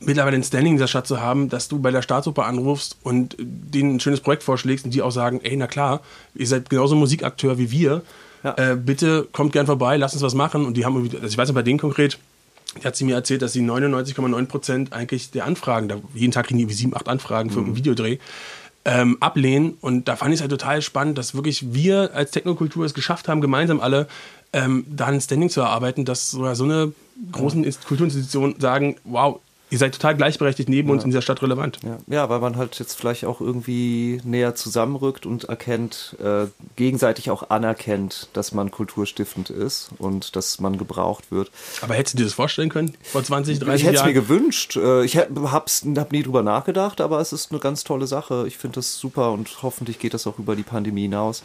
[0.00, 3.36] mittlerweile ein Standing in dieser Stadt zu haben, dass du bei der Staatsoper anrufst und
[3.38, 6.00] denen ein schönes Projekt vorschlägst und die auch sagen, ey, na klar,
[6.34, 8.02] ihr seid genauso Musikakteur wie wir,
[8.42, 8.54] ja.
[8.56, 10.66] äh, bitte kommt gern vorbei, lasst uns was machen.
[10.66, 12.18] Und die haben, also ich weiß nicht bei denen konkret,
[12.82, 16.46] die hat sie mir erzählt, dass sie 99,9 Prozent eigentlich der Anfragen, da, jeden Tag
[16.46, 17.66] kriegen die sieben, acht Anfragen für mhm.
[17.66, 18.18] einen Videodreh,
[18.84, 19.78] ähm, ablehnen.
[19.80, 23.28] Und da fand ich es halt total spannend, dass wirklich wir als Technokultur es geschafft
[23.28, 24.08] haben, gemeinsam alle
[24.52, 26.92] ähm, da ein Standing zu erarbeiten, dass sogar so eine
[27.32, 30.94] großen Kulturinstitutionen sagen, wow, ihr seid total gleichberechtigt neben ja.
[30.94, 31.78] uns in dieser Stadt relevant.
[31.82, 31.98] Ja.
[32.06, 37.50] ja, weil man halt jetzt vielleicht auch irgendwie näher zusammenrückt und erkennt, äh, gegenseitig auch
[37.50, 41.50] anerkennt, dass man kulturstiftend ist und dass man gebraucht wird.
[41.80, 43.76] Aber hättest du dir das vorstellen können vor 20, 30 Jahren?
[43.76, 44.76] Ich hätte es mir gewünscht.
[44.76, 48.44] Äh, ich habe hab nie drüber nachgedacht, aber es ist eine ganz tolle Sache.
[48.46, 51.42] Ich finde das super und hoffentlich geht das auch über die Pandemie hinaus.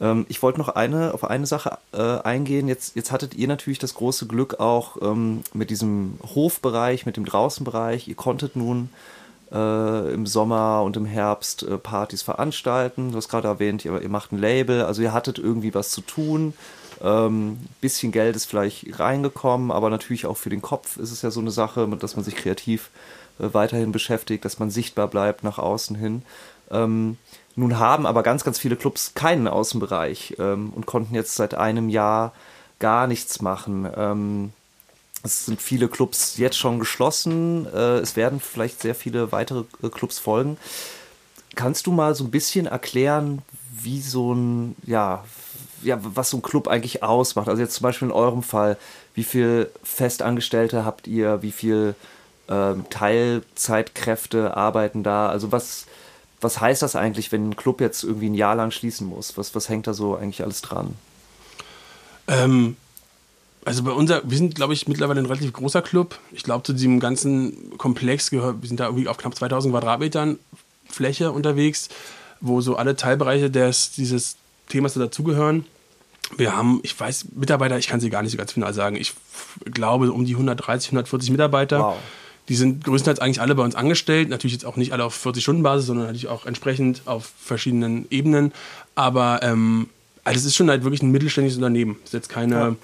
[0.00, 2.68] Ähm, ich wollte noch eine, auf eine Sache äh, eingehen.
[2.68, 7.24] Jetzt, jetzt hattet ihr natürlich das große Glück auch ähm, mit diesem Hofbereich, mit dem
[7.24, 8.08] Draußenbereich.
[8.08, 8.90] Ihr konntet nun
[9.52, 13.12] äh, im Sommer und im Herbst äh, Partys veranstalten.
[13.12, 16.00] Du hast gerade erwähnt, ihr, ihr, macht ein Label, also ihr hattet irgendwie was zu
[16.00, 16.54] tun.
[17.02, 21.30] Ähm, bisschen Geld ist vielleicht reingekommen, aber natürlich auch für den Kopf ist es ja
[21.30, 22.90] so eine Sache, dass man sich kreativ
[23.38, 26.22] äh, weiterhin beschäftigt, dass man sichtbar bleibt nach außen hin.
[26.70, 27.18] Ähm,
[27.56, 31.88] nun haben aber ganz, ganz viele Clubs keinen Außenbereich ähm, und konnten jetzt seit einem
[31.88, 32.32] Jahr
[32.78, 33.88] gar nichts machen.
[33.96, 34.52] Ähm,
[35.22, 37.66] es sind viele Clubs jetzt schon geschlossen.
[37.72, 40.58] Äh, es werden vielleicht sehr viele weitere äh, Clubs folgen.
[41.54, 45.24] Kannst du mal so ein bisschen erklären, wie so ein, ja,
[45.82, 47.48] ja, was so ein Club eigentlich ausmacht?
[47.48, 48.76] Also jetzt zum Beispiel in eurem Fall,
[49.14, 51.42] wie viel Festangestellte habt ihr?
[51.42, 51.94] Wie viel
[52.48, 55.28] ähm, Teilzeitkräfte arbeiten da?
[55.28, 55.86] Also was,
[56.44, 59.36] was heißt das eigentlich, wenn ein Club jetzt irgendwie ein Jahr lang schließen muss?
[59.36, 60.94] Was, was hängt da so eigentlich alles dran?
[62.28, 62.76] Ähm,
[63.64, 66.18] also bei unser, wir sind, glaube ich, mittlerweile ein relativ großer Club.
[66.32, 70.38] Ich glaube, zu diesem ganzen Komplex gehört, wir sind da irgendwie auf knapp 2000 Quadratmetern
[70.88, 71.88] Fläche unterwegs,
[72.40, 74.36] wo so alle Teilbereiche des, dieses
[74.68, 75.64] Themas dazugehören.
[76.36, 78.96] Wir haben, ich weiß, Mitarbeiter, ich kann sie gar nicht so ganz final sagen.
[78.96, 79.14] Ich
[79.64, 81.80] glaube, um die 130, 140 Mitarbeiter.
[81.80, 81.96] Wow.
[82.48, 84.28] Die sind größtenteils eigentlich alle bei uns angestellt.
[84.28, 88.52] Natürlich jetzt auch nicht alle auf 40-Stunden-Basis, sondern natürlich auch entsprechend auf verschiedenen Ebenen.
[88.94, 89.88] Aber ähm,
[90.24, 91.96] also es ist schon halt wirklich ein mittelständisches Unternehmen.
[92.00, 92.76] Es ist jetzt keine, ja.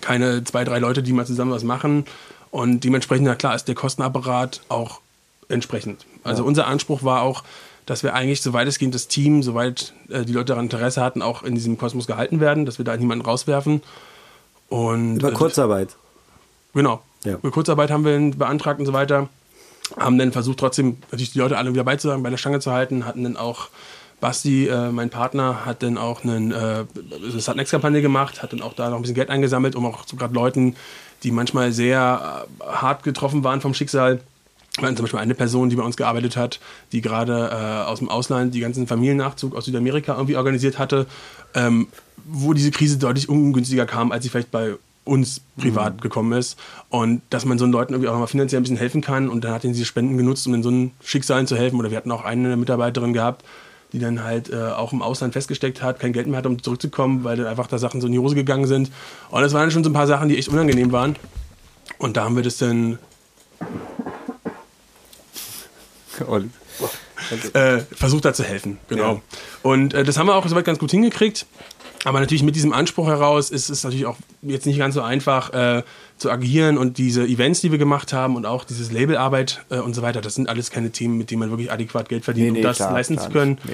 [0.00, 2.04] keine zwei, drei Leute, die mal zusammen was machen.
[2.50, 5.00] Und dementsprechend, na klar, ist der Kostenapparat auch
[5.48, 6.06] entsprechend.
[6.22, 6.48] Also ja.
[6.48, 7.42] unser Anspruch war auch,
[7.86, 11.20] dass wir eigentlich, soweit es geht, das Team, soweit äh, die Leute daran Interesse hatten,
[11.20, 13.82] auch in diesem Kosmos gehalten werden, dass wir da niemanden rauswerfen.
[14.68, 15.96] Und, Über Kurzarbeit.
[16.74, 17.02] Genau.
[17.24, 17.36] Ja.
[17.36, 19.28] Kurzarbeit haben wir beantragt und so weiter.
[19.96, 23.06] Haben dann versucht, trotzdem natürlich die Leute alle wieder beizusagen, bei der Stange zu halten.
[23.06, 23.68] Hatten dann auch
[24.20, 28.74] Basti, äh, mein Partner, hat dann auch einen, äh, eine Startnext-Kampagne gemacht, hat dann auch
[28.74, 30.76] da noch ein bisschen Geld eingesammelt, um auch so gerade Leuten,
[31.22, 34.20] die manchmal sehr äh, hart getroffen waren vom Schicksal,
[34.78, 36.58] wir hatten zum Beispiel eine Person, die bei uns gearbeitet hat,
[36.90, 41.06] die gerade äh, aus dem Ausland die ganzen Familiennachzug aus Südamerika irgendwie organisiert hatte,
[41.54, 41.86] ähm,
[42.24, 46.00] wo diese Krise deutlich ungünstiger kam, als sie vielleicht bei uns privat mhm.
[46.00, 46.58] gekommen ist.
[46.88, 49.28] Und dass man so Leuten irgendwie auch mal finanziell ein bisschen helfen kann.
[49.28, 51.78] Und dann hat er diese Spenden genutzt, um in so einen Schicksalen zu helfen.
[51.78, 53.44] Oder wir hatten auch eine Mitarbeiterin gehabt,
[53.92, 57.22] die dann halt äh, auch im Ausland festgesteckt hat, kein Geld mehr hat, um zurückzukommen,
[57.22, 58.90] weil dann einfach da Sachen so in die Hose gegangen sind.
[59.30, 61.16] Und das waren schon so ein paar Sachen, die echt unangenehm waren.
[61.98, 62.98] Und da haben wir das dann
[67.52, 69.14] äh, versucht da zu helfen, genau.
[69.14, 69.20] Ja.
[69.62, 71.46] Und äh, das haben wir auch soweit ganz gut hingekriegt.
[72.04, 75.52] Aber natürlich mit diesem Anspruch heraus ist es natürlich auch jetzt nicht ganz so einfach
[75.52, 75.82] äh,
[76.18, 79.94] zu agieren und diese Events, die wir gemacht haben und auch dieses Labelarbeit äh, und
[79.94, 82.52] so weiter, das sind alles keine Themen, mit denen man wirklich adäquat Geld verdient, nee,
[82.52, 83.58] nee, um das klar, leisten klar zu können.
[83.64, 83.72] Nee,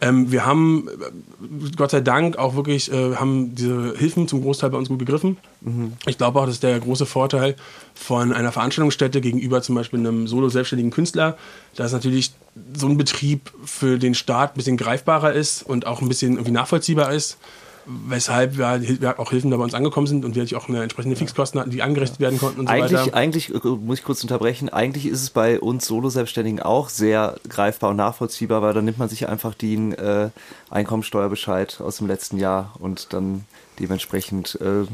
[0.00, 4.70] ähm, wir haben äh, Gott sei Dank auch wirklich äh, haben diese Hilfen zum Großteil
[4.70, 5.36] bei uns gut gegriffen.
[5.60, 5.94] Mhm.
[6.06, 7.56] Ich glaube auch, das ist der große Vorteil
[7.94, 11.36] von einer Veranstaltungsstätte gegenüber zum Beispiel einem solo selbstständigen Künstler,
[11.74, 12.32] dass natürlich
[12.74, 16.52] so ein Betrieb für den Staat ein bisschen greifbarer ist und auch ein bisschen irgendwie
[16.52, 17.38] nachvollziehbar ist
[17.86, 21.60] weshalb wir auch Hilfen da bei uns angekommen sind und wir auch eine entsprechende Fixkosten
[21.60, 23.16] hatten, die angerichtet werden konnten und eigentlich, so weiter.
[23.16, 27.90] Eigentlich, äh, muss ich kurz unterbrechen, eigentlich ist es bei uns Solo-Selbstständigen auch sehr greifbar
[27.90, 30.30] und nachvollziehbar, weil dann nimmt man sich einfach den äh,
[30.70, 33.44] Einkommensteuerbescheid aus dem letzten Jahr und dann
[33.78, 34.86] dementsprechend äh,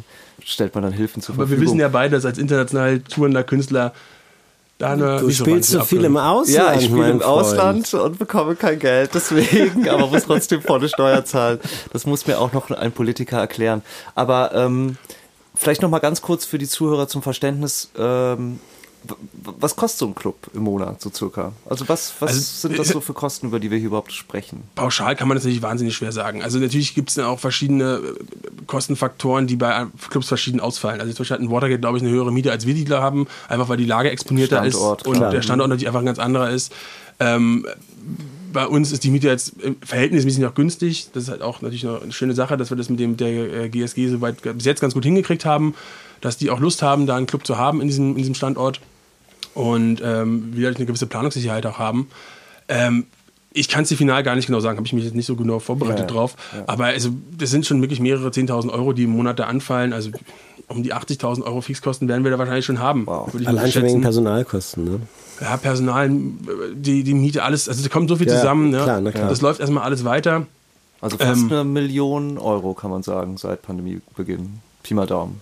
[0.44, 1.56] stellt man dann Hilfen zur Aber Verfügung.
[1.56, 3.92] Aber wir wissen ja beide, dass als international tourender Künstler
[4.78, 6.56] da du spielst so viel im Ausland.
[6.56, 11.24] Ja, ich spiele im Ausland und bekomme kein Geld, deswegen, aber muss trotzdem volle Steuer
[11.24, 11.58] zahlen.
[11.92, 13.82] Das muss mir auch noch ein Politiker erklären.
[14.14, 14.96] Aber ähm,
[15.56, 17.90] vielleicht noch mal ganz kurz für die Zuhörer zum Verständnis.
[17.98, 18.60] Ähm,
[19.32, 21.52] was kostet so ein Club im Monat so circa?
[21.68, 24.64] Also was, was also, sind das so für Kosten, über die wir hier überhaupt sprechen?
[24.74, 26.42] Pauschal kann man das natürlich wahnsinnig schwer sagen.
[26.42, 31.00] Also natürlich gibt es auch verschiedene äh, Kostenfaktoren, die bei Clubs verschieden ausfallen.
[31.00, 33.26] Also zum Beispiel hat ein Watergate, glaube ich, eine höhere Miete als wir die haben,
[33.48, 35.30] einfach weil die Lage exponierter Standort, ist und klar.
[35.30, 36.72] der Standort natürlich einfach ein ganz anderer ist.
[37.18, 37.66] Ähm,
[38.52, 39.54] bei uns ist die Miete jetzt
[39.84, 41.08] verhältnismäßig noch günstig.
[41.12, 44.04] Das ist halt auch natürlich eine schöne Sache, dass wir das mit dem der GSG
[44.04, 45.74] äh, soweit bis jetzt ganz gut hingekriegt haben,
[46.20, 48.80] dass die auch Lust haben, da einen Club zu haben in diesem, in diesem Standort
[49.54, 52.08] und ähm, wir eine gewisse Planungssicherheit auch haben.
[52.68, 53.06] Ähm,
[53.58, 55.36] ich kann es dir final gar nicht genau sagen, habe ich mich jetzt nicht so
[55.36, 56.36] genau vorbereitet ja, drauf.
[56.54, 56.64] Ja.
[56.66, 59.92] Aber also, das sind schon wirklich mehrere 10.000 Euro, die im Monat da anfallen.
[59.92, 60.10] Also
[60.68, 63.06] um die 80.000 Euro Fixkosten werden wir da wahrscheinlich schon haben.
[63.06, 63.34] Wow.
[63.44, 65.00] Allein schon wegen Personalkosten, ne?
[65.40, 66.10] Ja, Personal,
[66.74, 67.68] die, die Miete, alles.
[67.68, 68.70] Also da kommt so viel ja, zusammen.
[68.70, 68.82] Ne?
[68.82, 69.28] Klar, klar.
[69.28, 70.46] Das läuft erstmal alles weiter.
[71.00, 74.60] Also fast ähm, eine Million Euro, kann man sagen, seit Pandemiebeginn.
[74.82, 75.40] Pi mal Daumen.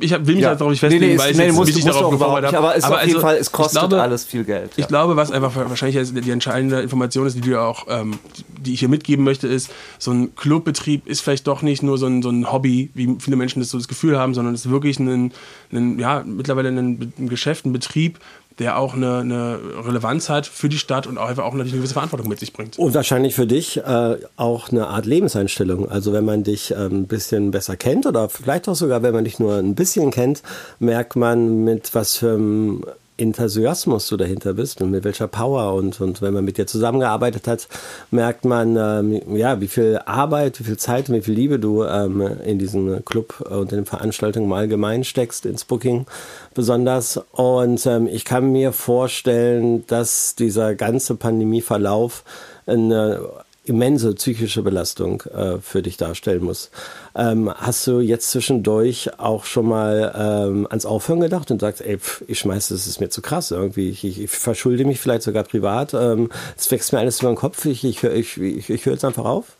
[0.00, 0.54] Ich will mich ja.
[0.54, 2.58] darauf nicht festlegen, nee, nee, weil ich nee, jetzt musst, darauf gebaut habe.
[2.58, 4.72] Aber, es aber auf jeden also, Fall, es kostet glaube, alles viel Geld.
[4.76, 4.82] Ja.
[4.82, 8.18] Ich glaube, was einfach wahrscheinlich die entscheidende Information ist, die du auch, ähm,
[8.58, 12.06] die ich hier mitgeben möchte, ist, so ein Clubbetrieb ist vielleicht doch nicht nur so
[12.06, 14.70] ein, so ein Hobby, wie viele Menschen das so das Gefühl haben, sondern es ist
[14.70, 15.32] wirklich ein,
[15.72, 18.18] ein ja, mittlerweile ein, ein Geschäft, ein Betrieb,
[18.58, 21.94] der auch eine, eine, Relevanz hat für die Stadt und auch einfach auch eine gewisse
[21.94, 22.78] Verantwortung mit sich bringt.
[22.78, 25.90] Und wahrscheinlich für dich äh, auch eine Art Lebenseinstellung.
[25.90, 29.24] Also wenn man dich äh, ein bisschen besser kennt oder vielleicht auch sogar, wenn man
[29.24, 30.42] dich nur ein bisschen kennt,
[30.78, 32.84] merkt man, mit was für einem
[33.16, 37.46] Enthusiasmus du dahinter bist und mit welcher Power und, und wenn man mit dir zusammengearbeitet
[37.46, 37.68] hat,
[38.10, 41.84] merkt man, ähm, ja, wie viel Arbeit, wie viel Zeit und wie viel Liebe du
[41.84, 46.06] ähm, in diesen Club und in den Veranstaltungen im Allgemeinen steckst, ins Booking
[46.54, 47.20] besonders.
[47.32, 52.24] Und ähm, ich kann mir vorstellen, dass dieser ganze Pandemieverlauf
[52.66, 53.20] eine
[53.64, 56.70] immense psychische Belastung äh, für dich darstellen muss.
[57.14, 61.98] Ähm, hast du jetzt zwischendurch auch schon mal ähm, ans Aufhören gedacht und sagst, ey,
[61.98, 65.22] pf, ich schmeiß, das ist mir zu krass irgendwie, ich, ich, ich verschulde mich vielleicht
[65.22, 68.86] sogar privat, ähm, es wächst mir alles über den Kopf, ich, ich, ich, ich, ich
[68.86, 69.56] höre jetzt einfach auf?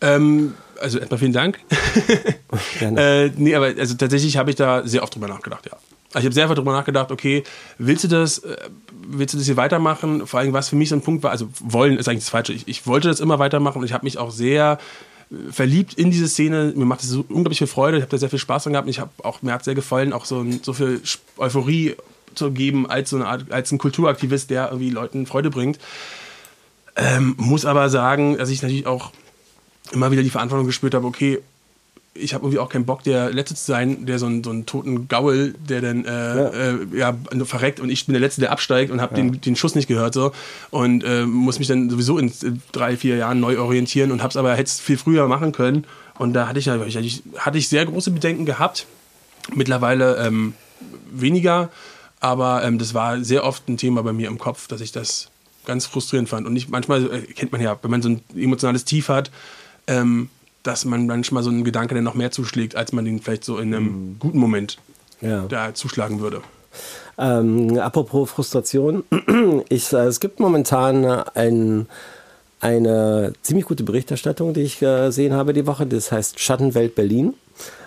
[0.00, 1.58] Ähm, also erstmal vielen Dank.
[2.80, 5.76] äh, nee, aber also tatsächlich habe ich da sehr oft drüber nachgedacht, ja.
[6.16, 7.44] Also ich habe sehr viel darüber nachgedacht, okay,
[7.76, 8.56] willst du das, äh,
[9.06, 10.26] willst du das hier weitermachen?
[10.26, 12.54] Vor allem, was für mich so ein Punkt war, also wollen ist eigentlich das Falsche.
[12.54, 14.78] Ich, ich wollte das immer weitermachen und ich habe mich auch sehr
[15.30, 16.72] äh, verliebt in diese Szene.
[16.74, 17.98] Mir macht es so unglaublich viel Freude.
[17.98, 19.74] Ich habe da sehr viel Spaß dran gehabt und ich habe auch, mir hat sehr
[19.74, 21.02] gefallen, auch so, so viel
[21.36, 21.96] Euphorie
[22.34, 25.78] zu geben als so eine Art, als ein Kulturaktivist, der irgendwie Leuten Freude bringt.
[26.96, 29.12] Ähm, muss aber sagen, dass ich natürlich auch
[29.92, 31.42] immer wieder die Verantwortung gespürt habe, okay,
[32.20, 34.66] ich habe irgendwie auch keinen Bock, der Letzte zu sein, der so einen, so einen
[34.66, 36.48] toten Gaul, der dann äh, ja.
[36.48, 37.44] Äh, ja.
[37.44, 39.22] verreckt und ich bin der Letzte, der absteigt und habe ja.
[39.22, 40.32] den, den Schuss nicht gehört so
[40.70, 42.32] und äh, muss mich dann sowieso in
[42.72, 45.84] drei, vier Jahren neu orientieren und habe es aber hätte es viel früher machen können
[46.18, 48.86] und da hatte ich, ich, hatte ich sehr große Bedenken gehabt.
[49.54, 50.54] Mittlerweile ähm,
[51.10, 51.70] weniger,
[52.20, 55.28] aber ähm, das war sehr oft ein Thema bei mir im Kopf, dass ich das
[55.64, 58.84] ganz frustrierend fand und ich, manchmal äh, kennt man ja, wenn man so ein emotionales
[58.84, 59.30] Tief hat,
[59.86, 60.30] ähm,
[60.66, 63.58] dass man manchmal so einen Gedanke dann noch mehr zuschlägt, als man den vielleicht so
[63.58, 64.16] in einem mhm.
[64.18, 64.78] guten Moment
[65.20, 65.44] ja.
[65.48, 66.40] da zuschlagen würde.
[67.18, 69.04] Ähm, apropos Frustration,
[69.68, 71.86] ich, äh, es gibt momentan ein,
[72.60, 75.86] eine ziemlich gute Berichterstattung, die ich gesehen habe die Woche.
[75.86, 77.34] Das heißt Schattenwelt Berlin.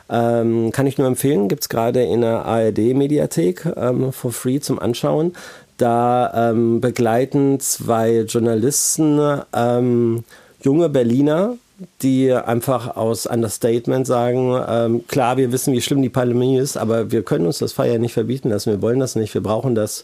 [0.09, 4.79] Ähm, kann ich nur empfehlen, gibt es gerade in der ARD-Mediathek ähm, for free zum
[4.79, 5.33] Anschauen.
[5.77, 10.23] Da ähm, begleiten zwei Journalisten ähm,
[10.61, 11.57] junge Berliner
[12.01, 17.11] die einfach aus Understatement sagen, ähm, klar, wir wissen, wie schlimm die Pandemie ist, aber
[17.11, 20.03] wir können uns das Feiern nicht verbieten lassen, wir wollen das nicht, wir brauchen das.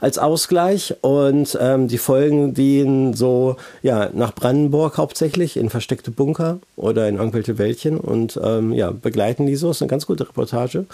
[0.00, 6.58] als Ausgleich und ähm, die Folgen gehen so ja nach Brandenburg hauptsächlich in versteckte Bunker
[6.76, 9.70] oder in irgendwelche Wäldchen und ähm, ja begleiten die so.
[9.70, 10.86] Ist eine ganz gute Reportage.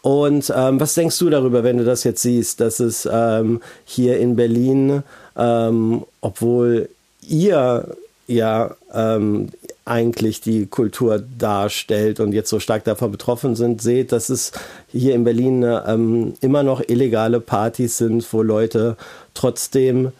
[0.00, 4.18] Und ähm, was denkst du darüber, wenn du das jetzt siehst, dass es ähm, hier
[4.18, 5.02] in Berlin,
[5.36, 6.88] ähm, obwohl
[7.28, 7.96] ihr
[8.32, 9.48] ja ähm,
[9.84, 14.52] eigentlich die Kultur darstellt und jetzt so stark davon betroffen sind, seht, dass es
[14.88, 18.96] hier in Berlin ähm, immer noch illegale Partys sind, wo Leute
[19.34, 20.12] trotzdem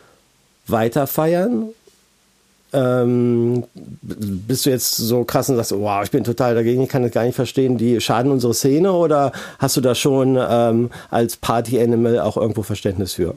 [0.66, 1.68] weiter feiern.
[2.72, 3.64] Ähm,
[4.01, 7.12] bist du jetzt so krass und sagst, wow, ich bin total dagegen, ich kann das
[7.12, 12.18] gar nicht verstehen, die schaden unsere Szene oder hast du da schon ähm, als Party-Animal
[12.20, 13.35] auch irgendwo Verständnis für?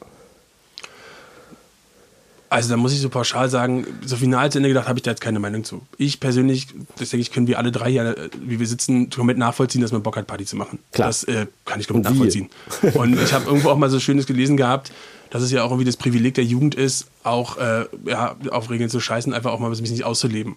[2.50, 5.12] Also da muss ich so pauschal sagen, so final zu Ende gedacht habe ich da
[5.12, 5.82] jetzt keine Meinung zu.
[5.98, 9.82] Ich persönlich, das denke ich, können wir alle drei hier, wie wir sitzen, komplett nachvollziehen,
[9.82, 10.80] dass man Bock hat, Party zu machen.
[10.92, 11.08] Klar.
[11.08, 12.50] Das äh, kann ich komplett nachvollziehen.
[12.94, 14.92] Und ich habe irgendwo auch mal so Schönes gelesen gehabt,
[15.32, 18.90] dass es ja auch irgendwie das Privileg der Jugend ist, auch äh, ja, auf Regeln
[18.90, 20.56] zu scheißen, einfach auch mal ein bisschen nicht auszuleben.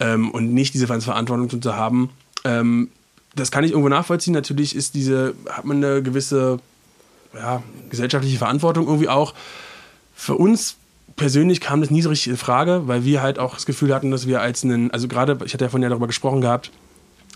[0.00, 2.10] Ähm, und nicht diese Verantwortung zu haben.
[2.44, 2.90] Ähm,
[3.34, 4.34] das kann ich irgendwo nachvollziehen.
[4.34, 6.58] Natürlich ist diese, hat man eine gewisse
[7.34, 9.34] ja, gesellschaftliche Verantwortung irgendwie auch.
[10.14, 10.77] Für uns
[11.18, 14.10] persönlich kam das nie so richtig in Frage, weil wir halt auch das Gefühl hatten,
[14.10, 16.70] dass wir als einen, also gerade, ich hatte ja vorhin ja darüber gesprochen gehabt,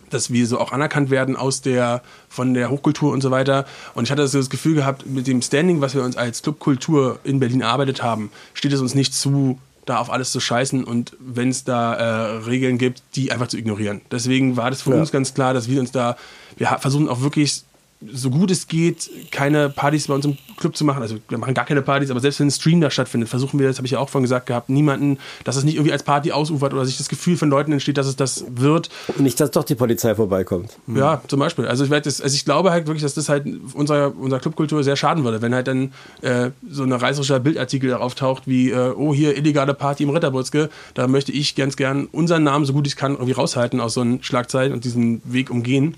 [0.08, 3.66] dass wir so auch anerkannt werden aus der, von der Hochkultur und so weiter.
[3.94, 7.18] Und ich hatte so das Gefühl gehabt, mit dem Standing, was wir uns als Clubkultur
[7.24, 11.16] in Berlin erarbeitet haben, steht es uns nicht zu, da auf alles zu scheißen und
[11.18, 14.00] wenn es da äh, Regeln gibt, die einfach zu ignorieren.
[14.10, 15.00] Deswegen war das für ja.
[15.00, 16.16] uns ganz klar, dass wir uns da,
[16.56, 17.64] wir versuchen auch wirklich
[18.12, 21.02] so gut es geht, keine Partys bei uns im Club zu machen.
[21.02, 23.68] Also wir machen gar keine Partys, aber selbst wenn ein Stream da stattfindet, versuchen wir,
[23.68, 26.32] das habe ich ja auch vorhin gesagt gehabt, niemanden, dass es nicht irgendwie als Party
[26.32, 28.90] ausufert oder sich das Gefühl von Leuten entsteht, dass es das wird.
[29.18, 30.76] Nicht, dass doch die Polizei vorbeikommt.
[30.86, 30.96] Mhm.
[30.96, 31.66] Ja, zum Beispiel.
[31.66, 34.96] Also ich, das, also ich glaube halt wirklich, dass das halt unserer, unserer Clubkultur sehr
[34.96, 39.14] schaden würde, wenn halt dann äh, so ein reißerischer Bildartikel darauf taucht, wie, äh, oh,
[39.14, 40.70] hier illegale Party im Ritterbutzke.
[40.94, 44.00] Da möchte ich ganz gern unseren Namen, so gut ich kann, irgendwie raushalten aus so
[44.00, 45.96] einem Schlagzeilen und diesen Weg umgehen.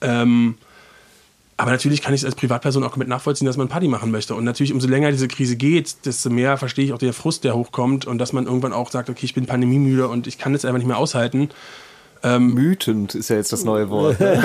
[0.00, 0.56] Ähm,
[1.60, 4.34] aber natürlich kann ich es als Privatperson auch mit nachvollziehen, dass man Party machen möchte.
[4.34, 7.54] Und natürlich, umso länger diese Krise geht, desto mehr verstehe ich auch den Frust, der
[7.54, 10.64] hochkommt und dass man irgendwann auch sagt, okay, ich bin pandemiemüde und ich kann das
[10.64, 11.50] einfach nicht mehr aushalten.
[12.22, 14.18] Ähm, Mütend ist ja jetzt das neue Wort.
[14.20, 14.42] Ne?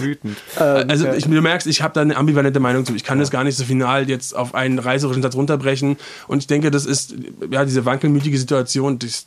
[0.00, 0.36] Wütend.
[0.56, 2.94] Also ich, du merkst, ich habe da eine ambivalente Meinung zu.
[2.94, 3.22] Ich kann ja.
[3.22, 5.96] das gar nicht so final jetzt auf einen reißerischen Satz runterbrechen.
[6.26, 7.14] Und ich denke, das ist
[7.50, 9.26] ja diese wankelmütige Situation, das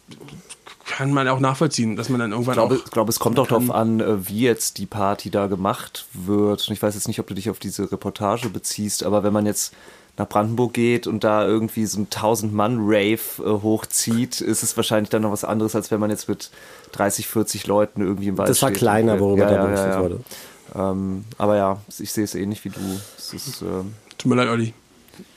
[0.92, 2.86] kann man auch nachvollziehen, dass man dann irgendwann ich glaube, auch.
[2.86, 6.68] Ich glaube, es kommt auch darauf an, äh, wie jetzt die Party da gemacht wird.
[6.68, 9.46] Und ich weiß jetzt nicht, ob du dich auf diese Reportage beziehst, aber wenn man
[9.46, 9.74] jetzt
[10.18, 15.22] nach Brandenburg geht und da irgendwie so ein 1000-Mann-Rave äh, hochzieht, ist es wahrscheinlich dann
[15.22, 16.52] noch was anderes, als wenn man jetzt mit
[16.92, 18.80] 30, 40 Leuten irgendwie im Wald Das war steht.
[18.80, 20.20] kleiner, worüber ja, da berichtet ja, ja, wurde.
[20.76, 22.80] Ähm, aber ja, ich sehe es ähnlich wie du.
[23.18, 24.74] Es ist, ähm, Tut mir leid, Olli.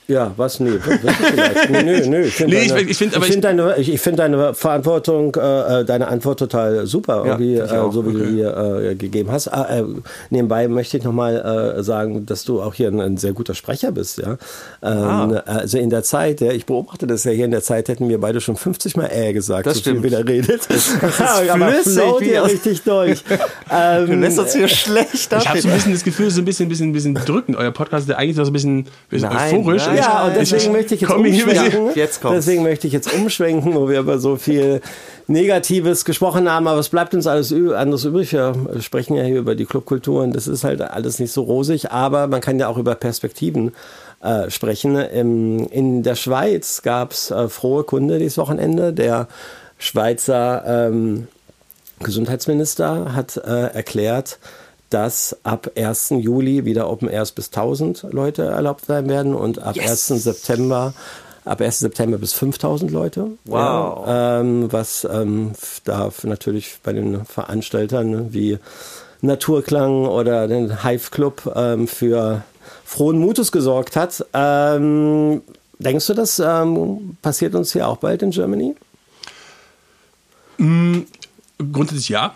[0.07, 0.59] Ja, was?
[0.59, 0.69] Nee,
[1.69, 2.21] nee, nö, nö.
[2.21, 5.81] Ich finde nee, deine, ich, find, ich find deine, ich, ich find deine Verantwortung, äh,
[5.81, 8.19] äh, deine Antwort total super, ja, irgendwie, äh, so wie okay.
[8.19, 9.47] du die äh, gegeben hast.
[9.47, 9.83] Ah, äh,
[10.29, 13.91] nebenbei möchte ich nochmal äh, sagen, dass du auch hier ein, ein, sehr guter Sprecher
[13.91, 14.19] bist.
[14.19, 14.37] Ja?
[14.83, 15.43] Ähm, ah.
[15.45, 18.19] Also in der Zeit, ja, ich beobachte das ja hier in der Zeit, hätten wir
[18.19, 20.01] beide schon 50 Mal äh gesagt, das so stimmt.
[20.01, 20.69] viel wieder redet.
[20.69, 23.23] Das, das Aber float hier richtig durch.
[23.71, 25.41] ähm, du lässt uns hier schlecht ab.
[25.41, 27.57] Ich habe so ein bisschen das Gefühl, so ein bisschen, bisschen, bisschen drückend.
[27.57, 29.87] Euer Podcast ist ja eigentlich so ein bisschen, bisschen nein, euphorisch.
[29.87, 29.94] Nein.
[29.97, 31.89] Ja, und deswegen möchte ich jetzt umschwenken.
[31.95, 34.81] Jetzt deswegen möchte ich jetzt umschwenken, wo wir über so viel
[35.27, 38.33] Negatives gesprochen haben, aber es bleibt uns alles anderes übrig.
[38.33, 41.91] Wir sprechen ja hier über die Clubkultur und das ist halt alles nicht so rosig,
[41.91, 43.73] aber man kann ja auch über Perspektiven
[44.21, 44.95] äh, sprechen.
[44.95, 48.93] Im, in der Schweiz gab es äh, frohe Kunde dieses Wochenende.
[48.93, 49.27] Der
[49.77, 51.27] Schweizer ähm,
[51.99, 54.39] Gesundheitsminister hat äh, erklärt,
[54.95, 56.11] dass ab 1.
[56.21, 60.09] Juli wieder Open Airs bis 1000 Leute erlaubt sein werden und ab yes.
[60.09, 60.23] 1.
[60.23, 60.93] September
[61.43, 61.79] ab 1.
[61.79, 63.31] September bis 5000 Leute.
[63.43, 64.07] Wow.
[64.07, 65.51] Ja, ähm, was ähm,
[65.83, 68.57] da natürlich bei den Veranstaltern wie
[69.19, 72.45] Naturklang oder den Hive Club ähm, für
[72.85, 74.25] frohen Mutes gesorgt hat.
[74.33, 75.41] Ähm,
[75.77, 78.75] denkst du, das ähm, passiert uns hier auch bald in Germany?
[80.57, 80.99] Mm,
[81.73, 82.33] grundsätzlich ja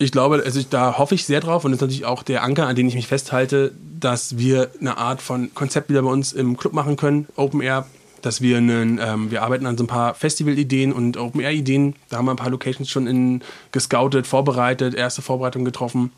[0.00, 2.66] ich glaube, also da hoffe ich sehr drauf und das ist natürlich auch der Anker,
[2.66, 6.56] an den ich mich festhalte, dass wir eine Art von Konzept wieder bei uns im
[6.56, 7.86] Club machen können, Open Air,
[8.22, 11.96] dass wir einen, ähm, wir arbeiten an so ein paar Festival-Ideen und Open Air-Ideen.
[12.08, 13.42] Da haben wir ein paar Locations schon in,
[13.72, 16.12] gescoutet, vorbereitet, erste Vorbereitungen getroffen.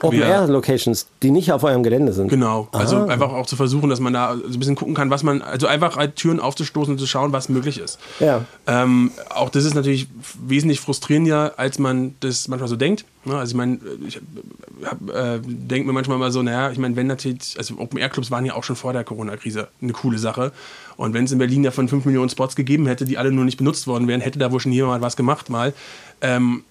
[0.00, 2.28] Open-Air-Locations, die nicht auf eurem Gelände sind.
[2.28, 2.68] Genau.
[2.72, 3.06] Also Ah.
[3.06, 5.66] einfach auch zu versuchen, dass man da so ein bisschen gucken kann, was man, also
[5.66, 7.98] einfach halt Türen aufzustoßen und zu schauen, was möglich ist.
[8.18, 8.44] Ja.
[8.66, 10.08] Ähm, auch das ist natürlich
[10.46, 13.04] wesentlich frustrierender, als man das manchmal so denkt.
[13.24, 13.36] Ne?
[13.36, 17.54] Also ich meine, ich äh, denke mir manchmal mal so, naja, ich meine, wenn natürlich,
[17.58, 20.52] also Open-Air-Clubs waren ja auch schon vor der Corona-Krise eine coole Sache.
[20.96, 23.56] Und wenn es in Berlin davon 5 Millionen Spots gegeben hätte, die alle nur nicht
[23.58, 25.72] benutzt worden wären, hätte da wohl schon jemand was gemacht mal.
[26.20, 26.64] Ähm,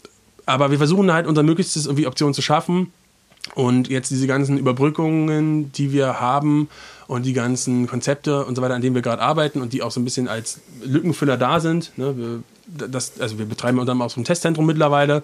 [0.45, 2.91] aber wir versuchen halt unser Möglichstes, irgendwie Optionen zu schaffen.
[3.55, 6.69] Und jetzt diese ganzen Überbrückungen, die wir haben
[7.07, 9.91] und die ganzen Konzepte und so weiter, an denen wir gerade arbeiten und die auch
[9.91, 11.91] so ein bisschen als Lückenfüller da sind.
[11.97, 12.15] Ne?
[12.17, 15.23] Wir, das, also wir betreiben unter anderem auch so ein Testzentrum mittlerweile,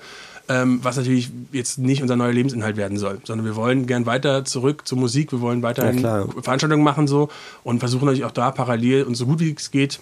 [0.50, 4.44] ähm, was natürlich jetzt nicht unser neuer Lebensinhalt werden soll, sondern wir wollen gern weiter
[4.44, 6.26] zurück zur Musik, wir wollen weiterhin Ja.
[6.42, 7.30] Veranstaltungen machen so
[7.64, 10.00] und versuchen natürlich auch da parallel und so gut wie es geht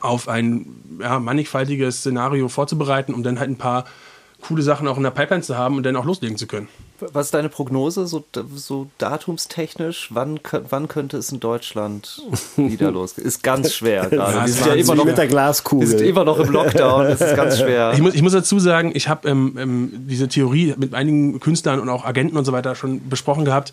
[0.00, 0.66] auf ein
[1.00, 3.84] ja, mannigfaltiges Szenario vorzubereiten, um dann halt ein paar
[4.42, 6.68] coole Sachen auch in der Pipeline zu haben und dann auch loslegen zu können.
[7.00, 8.24] Was ist deine Prognose, so,
[8.54, 10.08] so datumstechnisch?
[10.12, 12.20] Wann, wann könnte es in Deutschland
[12.56, 13.26] wieder losgehen?
[13.26, 14.36] Ist ganz schwer gerade.
[14.36, 15.86] Ja, wir sind ja immer noch, mit der wir Glaskugel.
[15.86, 17.06] sind immer noch im Lockdown.
[17.06, 17.92] Es ist ganz schwer.
[17.94, 21.78] Ich muss, ich muss dazu sagen, ich habe ähm, ähm, diese Theorie mit einigen Künstlern
[21.78, 23.72] und auch Agenten und so weiter schon besprochen gehabt,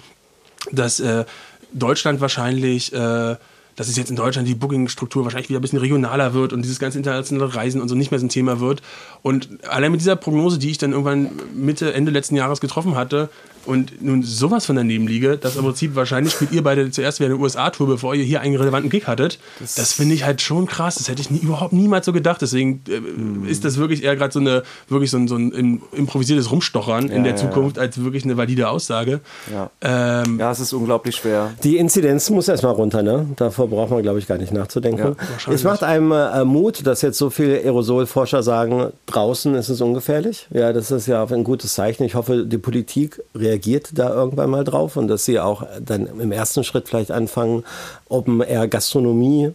[0.71, 1.25] dass äh,
[1.73, 3.35] Deutschland wahrscheinlich, äh,
[3.75, 6.79] dass es jetzt in Deutschland die Booking-Struktur wahrscheinlich wieder ein bisschen regionaler wird und dieses
[6.79, 8.81] ganze internationale Reisen und so nicht mehr so ein Thema wird.
[9.21, 13.29] Und allein mit dieser Prognose, die ich dann irgendwann Mitte, Ende letzten Jahres getroffen hatte
[13.65, 17.29] und nun sowas von daneben liege, dass im Prinzip wahrscheinlich spielt ihr beide zuerst wieder
[17.29, 19.39] eine USA-Tour, bevor ihr hier einen relevanten Gig hattet.
[19.59, 20.95] Das, finde ich halt schon krass.
[20.95, 22.41] Das hätte ich nie, überhaupt niemals so gedacht.
[22.41, 25.81] Deswegen äh, ist das wirklich eher gerade so eine wirklich so ein, so ein im-
[25.91, 29.19] improvisiertes Rumstochern in der ja, Zukunft als wirklich eine valide Aussage.
[29.51, 29.71] Ja.
[29.81, 31.51] Ähm, ja, es ist unglaublich schwer.
[31.63, 33.25] Die Inzidenz muss erstmal runter, ne?
[33.35, 35.15] Davor braucht man, glaube ich, gar nicht nachzudenken.
[35.47, 39.81] Ja, es macht einem äh, Mut, dass jetzt so viele Aerosolforscher sagen, draußen ist es
[39.81, 40.47] ungefährlich.
[40.53, 42.03] Ja, das ist ja auch ein gutes Zeichen.
[42.03, 43.54] Ich hoffe, die Politik reagiert
[43.93, 47.63] da irgendwann mal drauf und dass sie auch dann im ersten Schritt vielleicht anfangen,
[48.09, 49.51] Open Air Gastronomie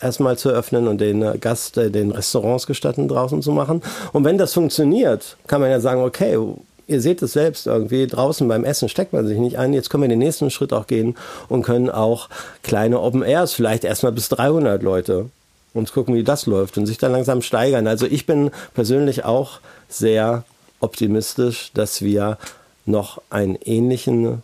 [0.00, 3.82] erstmal zu öffnen und den äh, Gast, äh, den Restaurants gestatten, draußen zu machen.
[4.12, 6.38] Und wenn das funktioniert, kann man ja sagen, okay,
[6.86, 9.72] ihr seht es selbst irgendwie, draußen beim Essen steckt man sich nicht ein.
[9.72, 11.16] Jetzt können wir den nächsten Schritt auch gehen
[11.48, 12.28] und können auch
[12.62, 15.26] kleine Open Airs, vielleicht erstmal bis 300 Leute,
[15.72, 17.86] uns gucken, wie das läuft und sich dann langsam steigern.
[17.86, 20.44] Also ich bin persönlich auch sehr
[20.80, 22.38] optimistisch, dass wir
[22.86, 24.42] noch einen ähnlichen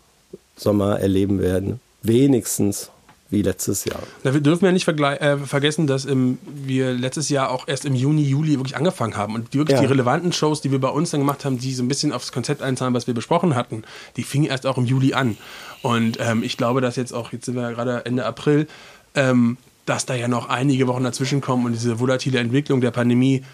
[0.56, 1.80] Sommer erleben werden.
[2.02, 2.90] Wenigstens
[3.28, 4.00] wie letztes Jahr.
[4.22, 7.94] Na, wir dürfen ja nicht äh, vergessen, dass ähm, wir letztes Jahr auch erst im
[7.94, 9.34] Juni, Juli wirklich angefangen haben.
[9.34, 9.80] Und die, wirklich Ja.
[9.82, 12.30] die relevanten Shows, die wir bei uns dann gemacht haben, die so ein bisschen aufs
[12.30, 13.82] Konzept einzahlen, was wir besprochen hatten,
[14.16, 15.36] die fingen erst auch im Juli an.
[15.82, 18.68] Und ähm, ich glaube, dass jetzt auch, jetzt sind wir ja gerade Ende April,
[19.14, 19.56] ähm,
[19.86, 23.44] dass da ja noch einige Wochen dazwischen kommen und diese volatile Entwicklung der Pandemie,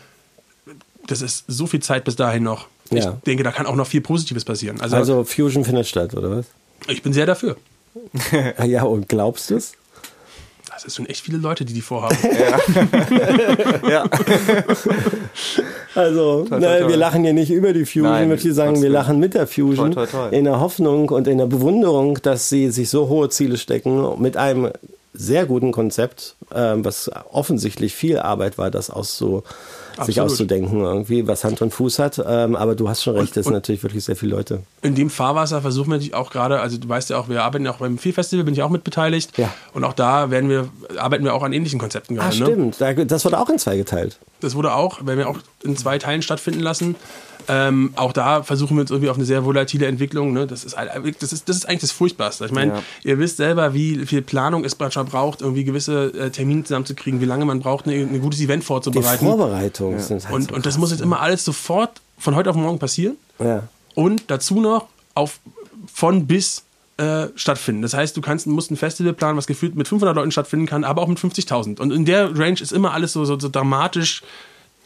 [1.06, 2.68] das ist so viel Zeit bis dahin noch.
[2.98, 3.14] Ja.
[3.18, 4.80] Ich denke, da kann auch noch viel Positives passieren.
[4.80, 6.46] Also, Also Fusion findet statt, oder was?
[6.88, 7.56] ich bin sehr dafür.
[8.66, 9.72] Ja, und glaubst du es?
[10.72, 12.16] Das ist schon echt viele Leute, die die vorhaben.
[13.88, 14.04] Ja.
[15.94, 16.88] Also, Toi, toi, ne, toi.
[16.88, 19.46] wir lachen hier nicht über die Fusion, Nein, ich möchte sagen, wir lachen mit der
[19.46, 20.36] Fusion Toi, toi, toi.
[20.36, 24.38] in der Hoffnung und in der Bewunderung, dass sie sich so hohe Ziele stecken mit
[24.38, 24.70] einem
[25.14, 29.42] sehr guten Konzept, ähm, was offensichtlich viel Arbeit war, das auszu,
[29.90, 30.30] sich Absolut.
[30.30, 32.18] auszudenken, irgendwie, was Hand und Fuß hat.
[32.26, 34.62] Ähm, aber du hast schon recht, das sind natürlich wirklich sehr viele Leute.
[34.80, 37.66] in dem Fahrwasser versuchen wir natürlich auch gerade, also du weißt ja auch, wir arbeiten
[37.66, 39.36] ja auch beim Festival, bin ich auch mit beteiligt.
[39.36, 39.52] Ja.
[39.74, 42.38] Und auch da werden wir, arbeiten wir auch an ähnlichen Konzepten Ah, gerade.
[42.38, 42.46] Ne?
[42.46, 42.80] stimmt.
[42.80, 44.18] Da- Das wurde auch in zwei geteilt.
[44.40, 46.96] Das wurde auch, werden wir auch in zwei Teilen stattfinden lassen.
[47.48, 50.32] Ähm, auch da versuchen wir uns irgendwie auf eine sehr volatile Entwicklung.
[50.32, 50.46] Ne?
[50.46, 52.44] Das, ist, das, ist, das ist eigentlich das Furchtbarste.
[52.46, 52.82] Ich meine, Ja.
[53.04, 57.44] ihr wisst selber, wie viel Planung es braucht, irgendwie gewisse äh, Termine zusammenzukriegen, wie lange
[57.44, 59.24] man braucht, ein ein gutes Event Die vorzubereiten.
[59.26, 62.56] Vorbereitungen sind halt und, so und das muss jetzt immer alles sofort von heute auf
[62.56, 63.16] morgen passieren.
[63.38, 63.64] Ja.
[63.94, 65.40] und dazu noch auf
[65.92, 66.62] von bis
[66.98, 67.82] äh, stattfinden.
[67.82, 70.84] Das heißt, du kannst, musst ein Festival planen, was gefühlt mit 500 Leuten stattfinden kann,
[70.84, 71.80] aber auch mit 50.000.
[71.80, 74.22] Und in der Range ist immer alles so, so, so dramatisch.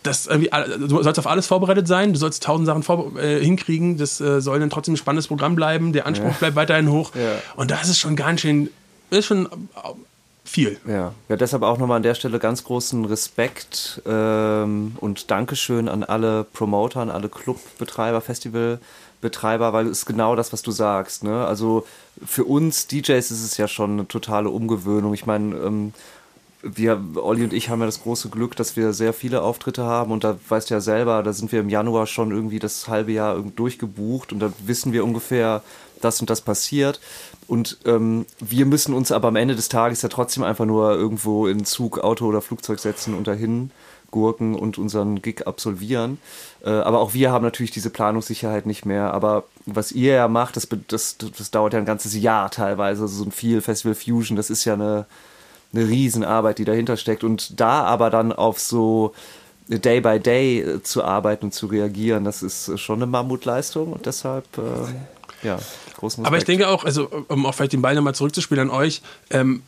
[0.06, 3.96] Das irgendwie, du sollst auf alles vorbereitet sein, du sollst tausend Sachen vor, äh, hinkriegen,
[3.96, 7.12] das äh, soll dann trotzdem ein spannendes Programm bleiben, der Anspruch bleibt weiterhin hoch.
[7.14, 7.36] Ja.
[7.56, 8.70] Und das ist schon ganz schön,
[9.10, 9.48] ist schon äh,
[10.44, 10.78] viel.
[10.86, 16.04] Ja, ja deshalb auch nochmal an der Stelle ganz großen Respekt ähm, und Dankeschön an
[16.04, 21.24] alle Promoter, an alle Clubbetreiber, Festivalbetreiber, weil es ist genau das, was du sagst.
[21.24, 21.44] Ne?
[21.46, 21.86] Also
[22.24, 25.14] für uns DJs ist es ja schon eine totale Umgewöhnung.
[25.14, 25.92] Ich meine, ähm,
[26.74, 30.12] wir, Olli und ich haben ja das große Glück, dass wir sehr viele Auftritte haben
[30.12, 33.12] und da weißt du ja selber, da sind wir im Januar schon irgendwie das halbe
[33.12, 35.62] Jahr durchgebucht und da wissen wir ungefähr,
[36.00, 37.00] das und das passiert.
[37.48, 41.46] Und ähm, wir müssen uns aber am Ende des Tages ja trotzdem einfach nur irgendwo
[41.46, 43.70] in Zug, Auto oder Flugzeug setzen und dahin
[44.10, 46.18] gurken und unseren Gig absolvieren.
[46.64, 49.12] Äh, aber auch wir haben natürlich diese Planungssicherheit nicht mehr.
[49.14, 53.02] Aber was ihr ja macht, das, das, das dauert ja ein ganzes Jahr teilweise.
[53.02, 55.06] Also so ein viel Festival Fusion, das ist ja eine,
[55.76, 57.24] eine Riesenarbeit, die dahinter steckt.
[57.24, 59.14] Und da aber dann auf so
[59.68, 64.46] Day by Day zu arbeiten und zu reagieren, das ist schon eine Mammutleistung und deshalb,
[64.58, 65.58] äh, ja,
[65.96, 66.26] großen Respekt.
[66.26, 69.62] Aber ich denke auch, also um auch vielleicht den Ball nochmal zurückzuspielen an euch, ähm,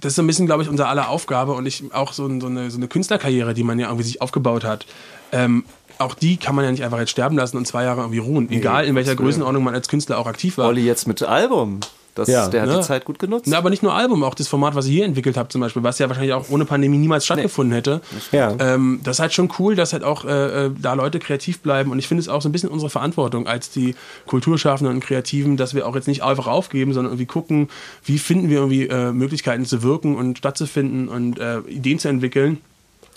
[0.00, 2.70] das ist ein bisschen, glaube ich, unser aller Aufgabe und ich auch so, so, eine,
[2.70, 4.84] so eine Künstlerkarriere, die man ja irgendwie sich aufgebaut hat.
[5.32, 5.64] Ähm,
[5.98, 8.50] auch die kann man ja nicht einfach jetzt sterben lassen und zwei Jahre irgendwie ruhen.
[8.50, 10.68] Egal in welcher Größenordnung man als Künstler auch aktiv war.
[10.68, 11.80] Olli jetzt mit Album.
[12.16, 12.48] Das, Ja.
[12.48, 12.78] der hat Ja.
[12.78, 13.46] die Zeit gut genutzt.
[13.48, 15.82] Na, aber nicht nur Album, auch das Format, was ihr hier entwickelt habt zum Beispiel,
[15.82, 18.00] was ja wahrscheinlich auch ohne Pandemie niemals stattgefunden hätte.
[18.32, 18.54] Ja.
[18.58, 21.90] Ähm, das ist halt schon cool, dass halt auch äh, äh, da Leute kreativ bleiben
[21.92, 23.94] und ich finde es auch so ein bisschen unsere Verantwortung als die
[24.26, 27.68] Kulturschaffenden und Kreativen, dass wir auch jetzt nicht einfach aufgeben, sondern irgendwie gucken,
[28.04, 32.58] wie finden wir irgendwie äh, Möglichkeiten zu wirken und stattzufinden und äh, Ideen zu entwickeln.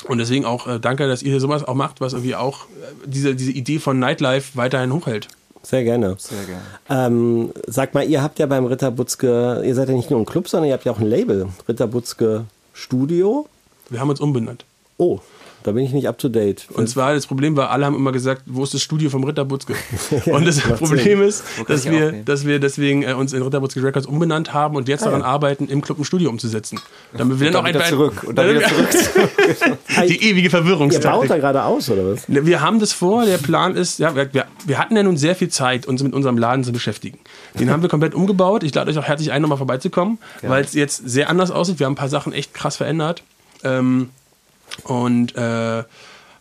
[0.07, 3.07] Und deswegen auch äh, danke, dass ihr hier sowas auch macht, was irgendwie auch äh,
[3.07, 5.27] diese, diese Idee von Nightlife weiterhin hochhält.
[5.63, 6.15] Sehr gerne.
[6.17, 6.61] Sehr gerne.
[6.89, 10.25] Ähm, sag mal, ihr habt ja beim Ritter Butzke, ihr seid ja nicht nur ein
[10.25, 11.49] Club, sondern ihr habt ja auch ein Label.
[11.67, 13.47] Ritter Butzke Studio.
[13.89, 14.65] Wir haben uns umbenannt.
[14.97, 15.19] Oh,
[15.63, 16.67] da bin ich nicht up to date.
[16.73, 19.45] Und zwar, das Problem war, alle haben immer gesagt, wo ist das Studio vom Ritter
[19.45, 19.73] Butzke?
[20.25, 24.07] und das Problem ist, dass wir, dass wir deswegen äh, uns in Ritter Butzke Records
[24.07, 25.27] umbenannt haben und jetzt daran ja.
[25.27, 26.79] arbeiten, im Club ein Studio umzusetzen.
[27.13, 28.89] Damit wir dann, Dann auch wieder ein, zurück und dann wieder zurück.
[30.07, 32.23] Die ewige ihr baut da gerade aus, oder was?
[32.27, 34.29] Wir haben das vor, der Plan ist, ja, wir,
[34.65, 37.19] wir, hatten ja nun sehr viel Zeit, uns mit unserem Laden zu beschäftigen.
[37.59, 38.63] Den haben wir komplett umgebaut.
[38.63, 41.79] Ich lade euch auch herzlich ein, nochmal vorbeizukommen, weil es jetzt sehr anders aussieht.
[41.79, 43.23] Wir haben ein paar Sachen echt krass verändert.
[43.63, 44.09] Ähm,
[44.83, 45.83] und äh,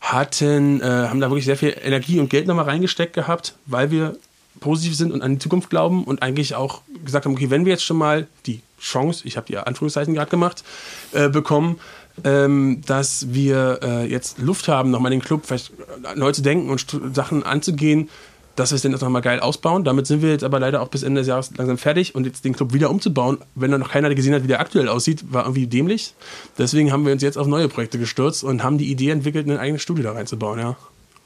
[0.00, 4.16] hatten, äh, haben da wirklich sehr viel Energie und Geld nochmal reingesteckt gehabt, weil wir
[4.60, 7.72] positiv sind und an die Zukunft glauben und eigentlich auch gesagt haben, okay, wenn wir
[7.72, 10.64] jetzt schon mal die Chance, ich habe die Anführungszeichen gerade gemacht,
[11.12, 11.80] äh, bekommen,
[12.24, 15.72] ähm, dass wir äh, jetzt Luft haben, nochmal den Club vielleicht
[16.16, 16.84] neu zu denken und
[17.14, 18.08] Sachen anzugehen,
[18.58, 19.84] dass wir es dann jetzt nochmal geil ausbauen.
[19.84, 22.44] Damit sind wir jetzt aber leider auch bis Ende des Jahres langsam fertig und jetzt
[22.44, 25.44] den Club wieder umzubauen, wenn da noch keiner gesehen hat, wie der aktuell aussieht, war
[25.44, 26.14] irgendwie dämlich.
[26.58, 29.58] Deswegen haben wir uns jetzt auf neue Projekte gestürzt und haben die Idee entwickelt, ein
[29.58, 30.58] eigenes Studio da reinzubauen.
[30.58, 30.76] Ja.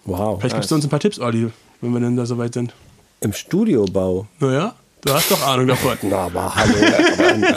[0.04, 0.40] Wow.
[0.40, 2.74] Vielleicht gibst du uns ein paar Tipps, Olli, wenn wir denn da soweit sind.
[3.20, 4.26] Im Studiobau.
[4.40, 4.74] Naja,
[5.04, 5.96] du hast doch Ahnung davon.
[6.02, 6.74] Na, aber hallo,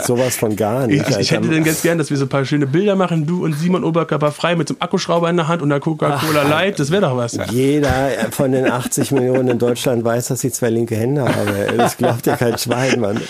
[0.02, 1.08] sowas von gar nicht.
[1.08, 1.54] Ich, ich hätte Alter.
[1.54, 4.32] denn ganz gern, dass wir so ein paar schöne Bilder machen, du und Simon Oberkörper
[4.32, 7.16] frei mit so einem Akkuschrauber in der Hand und einer Coca-Cola Light, das wäre doch
[7.16, 7.38] was.
[7.50, 11.74] Jeder von den 80 Millionen in Deutschland weiß, dass ich zwei linke Hände habe.
[11.76, 13.20] Das glaubt ja kein Schwein, Mann.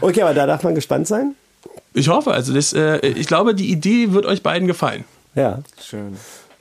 [0.00, 1.34] Okay, aber da darf man gespannt sein.
[1.92, 5.04] Ich hoffe, also das, äh, ich glaube, die Idee wird euch beiden gefallen.
[5.34, 6.16] Ja, Schön.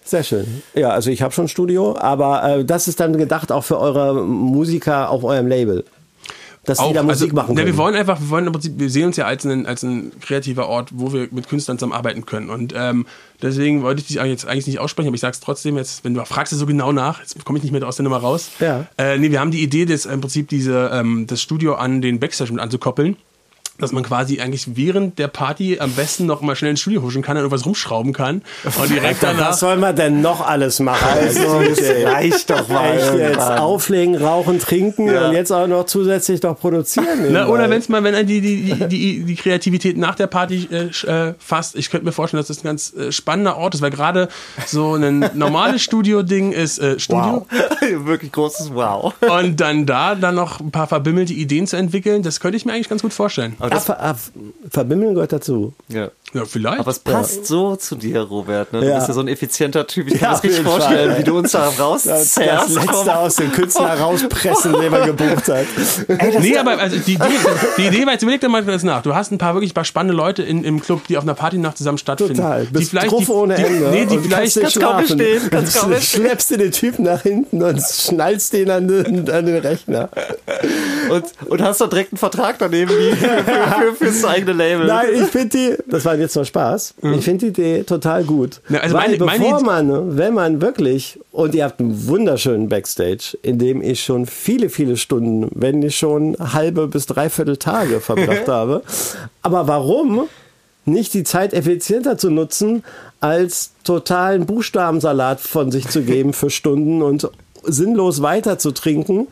[0.06, 0.64] Sehr schön.
[0.74, 3.80] Ja, also ich habe schon ein Studio, aber äh, das ist dann gedacht auch für
[3.80, 5.86] eure Musiker auf eurem Label.
[6.66, 7.74] Dass die da Musik machen ne, können.
[7.74, 10.14] wir wollen einfach, wir wollen im Prinzip, wir sehen uns ja als ein, als ein
[10.22, 12.50] kreativer Ort, wo wir mit Künstlern zusammen arbeiten können.
[12.50, 13.06] Und ähm,
[13.42, 16.14] deswegen wollte ich dich jetzt eigentlich nicht aussprechen, aber ich sage es trotzdem jetzt, wenn
[16.14, 18.52] du fragst so genau nach, jetzt komme ich nicht mehr aus der Nummer raus.
[18.62, 18.88] Ja.
[18.98, 22.22] Äh, nee, wir haben die Idee, das im Prinzip diese, ähm, das Studio an den
[22.22, 23.18] Backstage mit anzukoppeln.
[23.80, 27.24] Dass man quasi eigentlich während der Party am besten noch mal schnell ins Studio huschen
[27.24, 28.44] kann und irgendwas rumschrauben kann.
[28.64, 29.50] Und direkt Alter, danach.
[29.50, 31.08] was soll man denn noch alles machen?
[31.10, 31.60] Also,
[32.06, 32.98] reicht doch mal.
[32.98, 35.28] Echt jetzt auflegen, rauchen, trinken Ja.
[35.28, 37.32] und jetzt auch noch zusätzlich noch produzieren.
[37.32, 40.68] Na, oder wenn es mal, wenn die, die, die, die, die Kreativität nach der Party
[40.72, 43.82] äh, äh, fasst, ich könnte mir vorstellen, dass das ein ganz äh, spannender Ort ist,
[43.82, 44.28] weil gerade
[44.68, 47.48] so ein normales Studio-Ding ist äh, Studio.
[48.06, 49.14] Wirklich großes Wow.
[49.28, 52.74] Und dann da dann noch ein paar verbimmelte Ideen zu entwickeln, das könnte ich mir
[52.74, 53.56] eigentlich ganz gut vorstellen.
[53.64, 54.16] Aber Ah, das, ver, ah,
[54.70, 55.74] verbimmeln gehört dazu.
[55.88, 56.10] ja.
[56.36, 56.80] Ja, vielleicht.
[56.80, 58.74] Aber es passt so zu dir, Robert.
[58.74, 58.80] Ne?
[58.82, 58.96] Du Ja.
[58.96, 60.08] bist ja so ein effizienter Typ.
[60.08, 62.38] Ich kann Ja, das jeden vorstellen, Fall, wie du uns da Das, rauszerrst.
[62.38, 65.68] das Letzte aus dem Künstler rauspressen, den man gebucht hat.
[66.42, 67.26] nee, aber also die, Idee,
[67.78, 69.04] die Idee war, jetzt überleg dir mal das nach.
[69.04, 71.78] Du hast ein paar wirklich paar spannende Leute in, im Club, die auf einer Partynacht
[71.78, 72.38] zusammen stattfinden.
[72.38, 72.66] Total.
[72.66, 73.90] Die Bist vielleicht, die, ohne die, Ende.
[73.92, 75.94] Nee, die vielleicht, kannst nicht kaum bestehen, kannst kaum.
[76.02, 80.10] Schleppst du den Typen nach hinten und schnallst den an den, an den Rechner.
[81.12, 83.12] Und, und hast doch direkt einen Vertrag daneben wie
[83.54, 84.88] für, für, fürs eigene Label.
[84.88, 88.62] Nein, ich finde die, das war jetzt nur Spaß, ich finde die Idee total gut.
[88.70, 92.08] Ja, also Weil meine- meine bevor Idee- man, wenn man wirklich, und ihr habt einen
[92.08, 97.58] wunderschönen Backstage, in dem ich schon viele, viele Stunden, wenn nicht schon halbe bis dreiviertel
[97.58, 98.82] Tage verbracht habe.
[99.42, 100.28] Aber warum
[100.86, 102.84] nicht die Zeit effizienter zu nutzen,
[103.22, 107.30] als totalen Buchstabensalat von sich zu geben für Stunden und
[107.64, 109.28] sinnlos weiter zu trinken,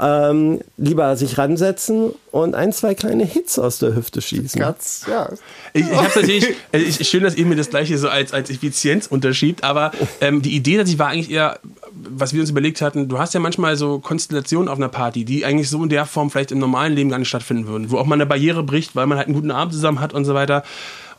[0.00, 4.60] ähm, lieber sich ransetzen und ein, zwei kleine Hits aus der Hüfte schießen.
[4.60, 5.30] Ganz, ja.
[5.72, 8.50] Ich, ich habe natürlich, äh, ich, schön, dass ihr mir das gleiche so als, als
[8.50, 11.58] Effizienz unterschiebt, aber ähm, die Idee, dass ich war eigentlich eher,
[11.92, 15.44] was wir uns überlegt hatten, du hast ja manchmal so Konstellationen auf einer Party, die
[15.44, 18.06] eigentlich so in der Form vielleicht im normalen Leben gar nicht stattfinden würden, wo auch
[18.06, 20.64] mal eine Barriere bricht, weil man halt einen guten Abend zusammen hat und so weiter.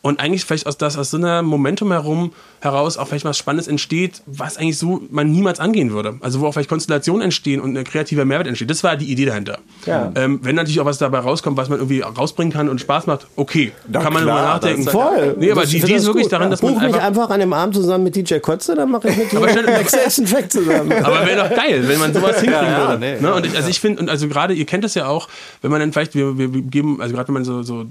[0.01, 2.31] Und eigentlich vielleicht aus, das, aus so einer Momentum herum
[2.61, 6.15] heraus auch vielleicht was Spannendes entsteht, was eigentlich so man niemals angehen würde.
[6.21, 8.69] Also wo auch vielleicht Konstellationen entstehen und ein kreativer Mehrwert entsteht.
[8.69, 9.59] Das war die Idee dahinter.
[9.85, 10.11] Ja.
[10.15, 13.27] Ähm, wenn natürlich auch was dabei rauskommt, was man irgendwie rausbringen kann und Spaß macht,
[13.37, 14.85] okay, Na kann man klar, darüber nachdenken.
[14.85, 15.35] das ist ja Voll.
[15.39, 16.31] Nee, aber Das- die ich Idee ist wirklich gut.
[16.33, 18.91] darin, dass Buch man mich einfach- einfach an dem Abend zusammen mit DJ Kotze, dann
[18.91, 20.91] mache ich mit dir einen Track zusammen.
[21.03, 22.99] Aber wäre doch geil, wenn man sowas hinkriegen ja, würde.
[22.99, 23.33] nee, ne?
[23.33, 25.27] Und ich, also ich finde, und also gerade, ihr kennt das ja auch,
[25.61, 27.85] wenn man dann vielleicht, wir, wir geben, also gerade wenn man so, so äh,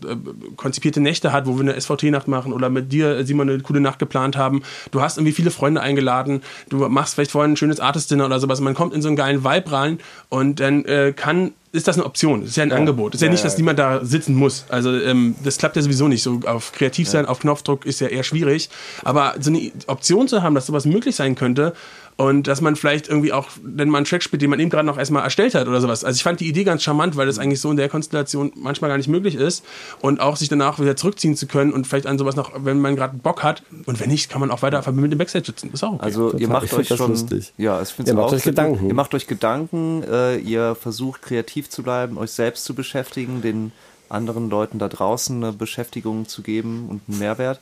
[0.56, 3.98] konzipierte Nächte hat, wo wir eine SVT-Nacht machen oder mit dir, Simon, eine coole Nacht
[3.98, 8.26] geplant haben, du hast irgendwie viele Freunde eingeladen, du machst vielleicht vorhin ein schönes Artist-Dinner
[8.26, 11.86] oder sowas, man kommt in so einen geilen Vibe rein und dann äh, kann ist
[11.86, 13.12] das eine Option, das ist ja ein Angebot.
[13.12, 14.64] Das ist ja, nicht, dass niemand da sitzen muss.
[14.70, 16.22] Also ähm, das klappt ja sowieso nicht.
[16.22, 18.70] So auf kreativ sein, auf Knopfdruck ist ja eher schwierig.
[19.04, 21.74] Aber so eine Option zu haben, dass sowas möglich sein könnte
[22.18, 24.84] und dass man vielleicht irgendwie auch, wenn man einen Track spielt, den man eben gerade
[24.84, 26.02] noch erstmal erstellt hat oder sowas.
[26.02, 28.90] Also ich fand die Idee ganz charmant, weil das eigentlich so in der Konstellation manchmal
[28.90, 29.64] gar nicht möglich ist
[30.00, 32.96] und auch sich danach wieder zurückziehen zu können und vielleicht an sowas noch, wenn man
[32.96, 35.68] gerade Bock hat und wenn nicht, kann man auch weiter einfach mit dem Backstage sitzen.
[35.70, 36.02] Das ist auch okay.
[36.02, 37.52] Also ihr macht euch schon, lustig.
[37.56, 38.88] ja, ich finde Ihr macht euch Gedanken.
[38.88, 43.70] Ihr macht euch Gedanken, äh, ihr versucht kreativ zu bleiben, euch selbst zu beschäftigen, den
[44.08, 47.60] anderen Leuten da draußen eine Beschäftigung zu geben und einen Mehrwert.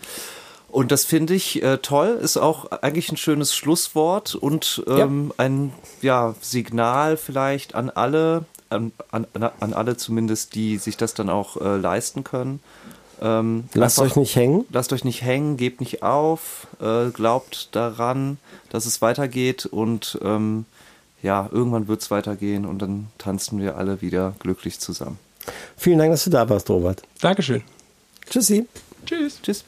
[0.69, 5.73] Und das finde ich äh, toll, ist auch eigentlich ein schönes Schlusswort und ähm, ein
[6.03, 11.57] ja, Signal vielleicht an alle, an, an, an alle zumindest, die sich das dann auch
[11.61, 12.61] äh, leisten können.
[13.23, 14.67] Ähm, Lasst einfach- euch nicht hängen.
[14.71, 18.37] lasst euch nicht hängen, gebt nicht auf, äh, glaubt daran,
[18.69, 20.67] dass es weitergeht und ähm,
[21.23, 25.19] ja, irgendwann wird es weitergehen und dann tanzen wir alle wieder glücklich zusammen.
[25.79, 27.03] Vielen Dank, dass du da warst, Robert.
[27.23, 27.63] Dankeschön.
[28.29, 28.67] Tschüssi.
[29.07, 29.41] Tschüss.
[29.43, 29.65] Tschüss.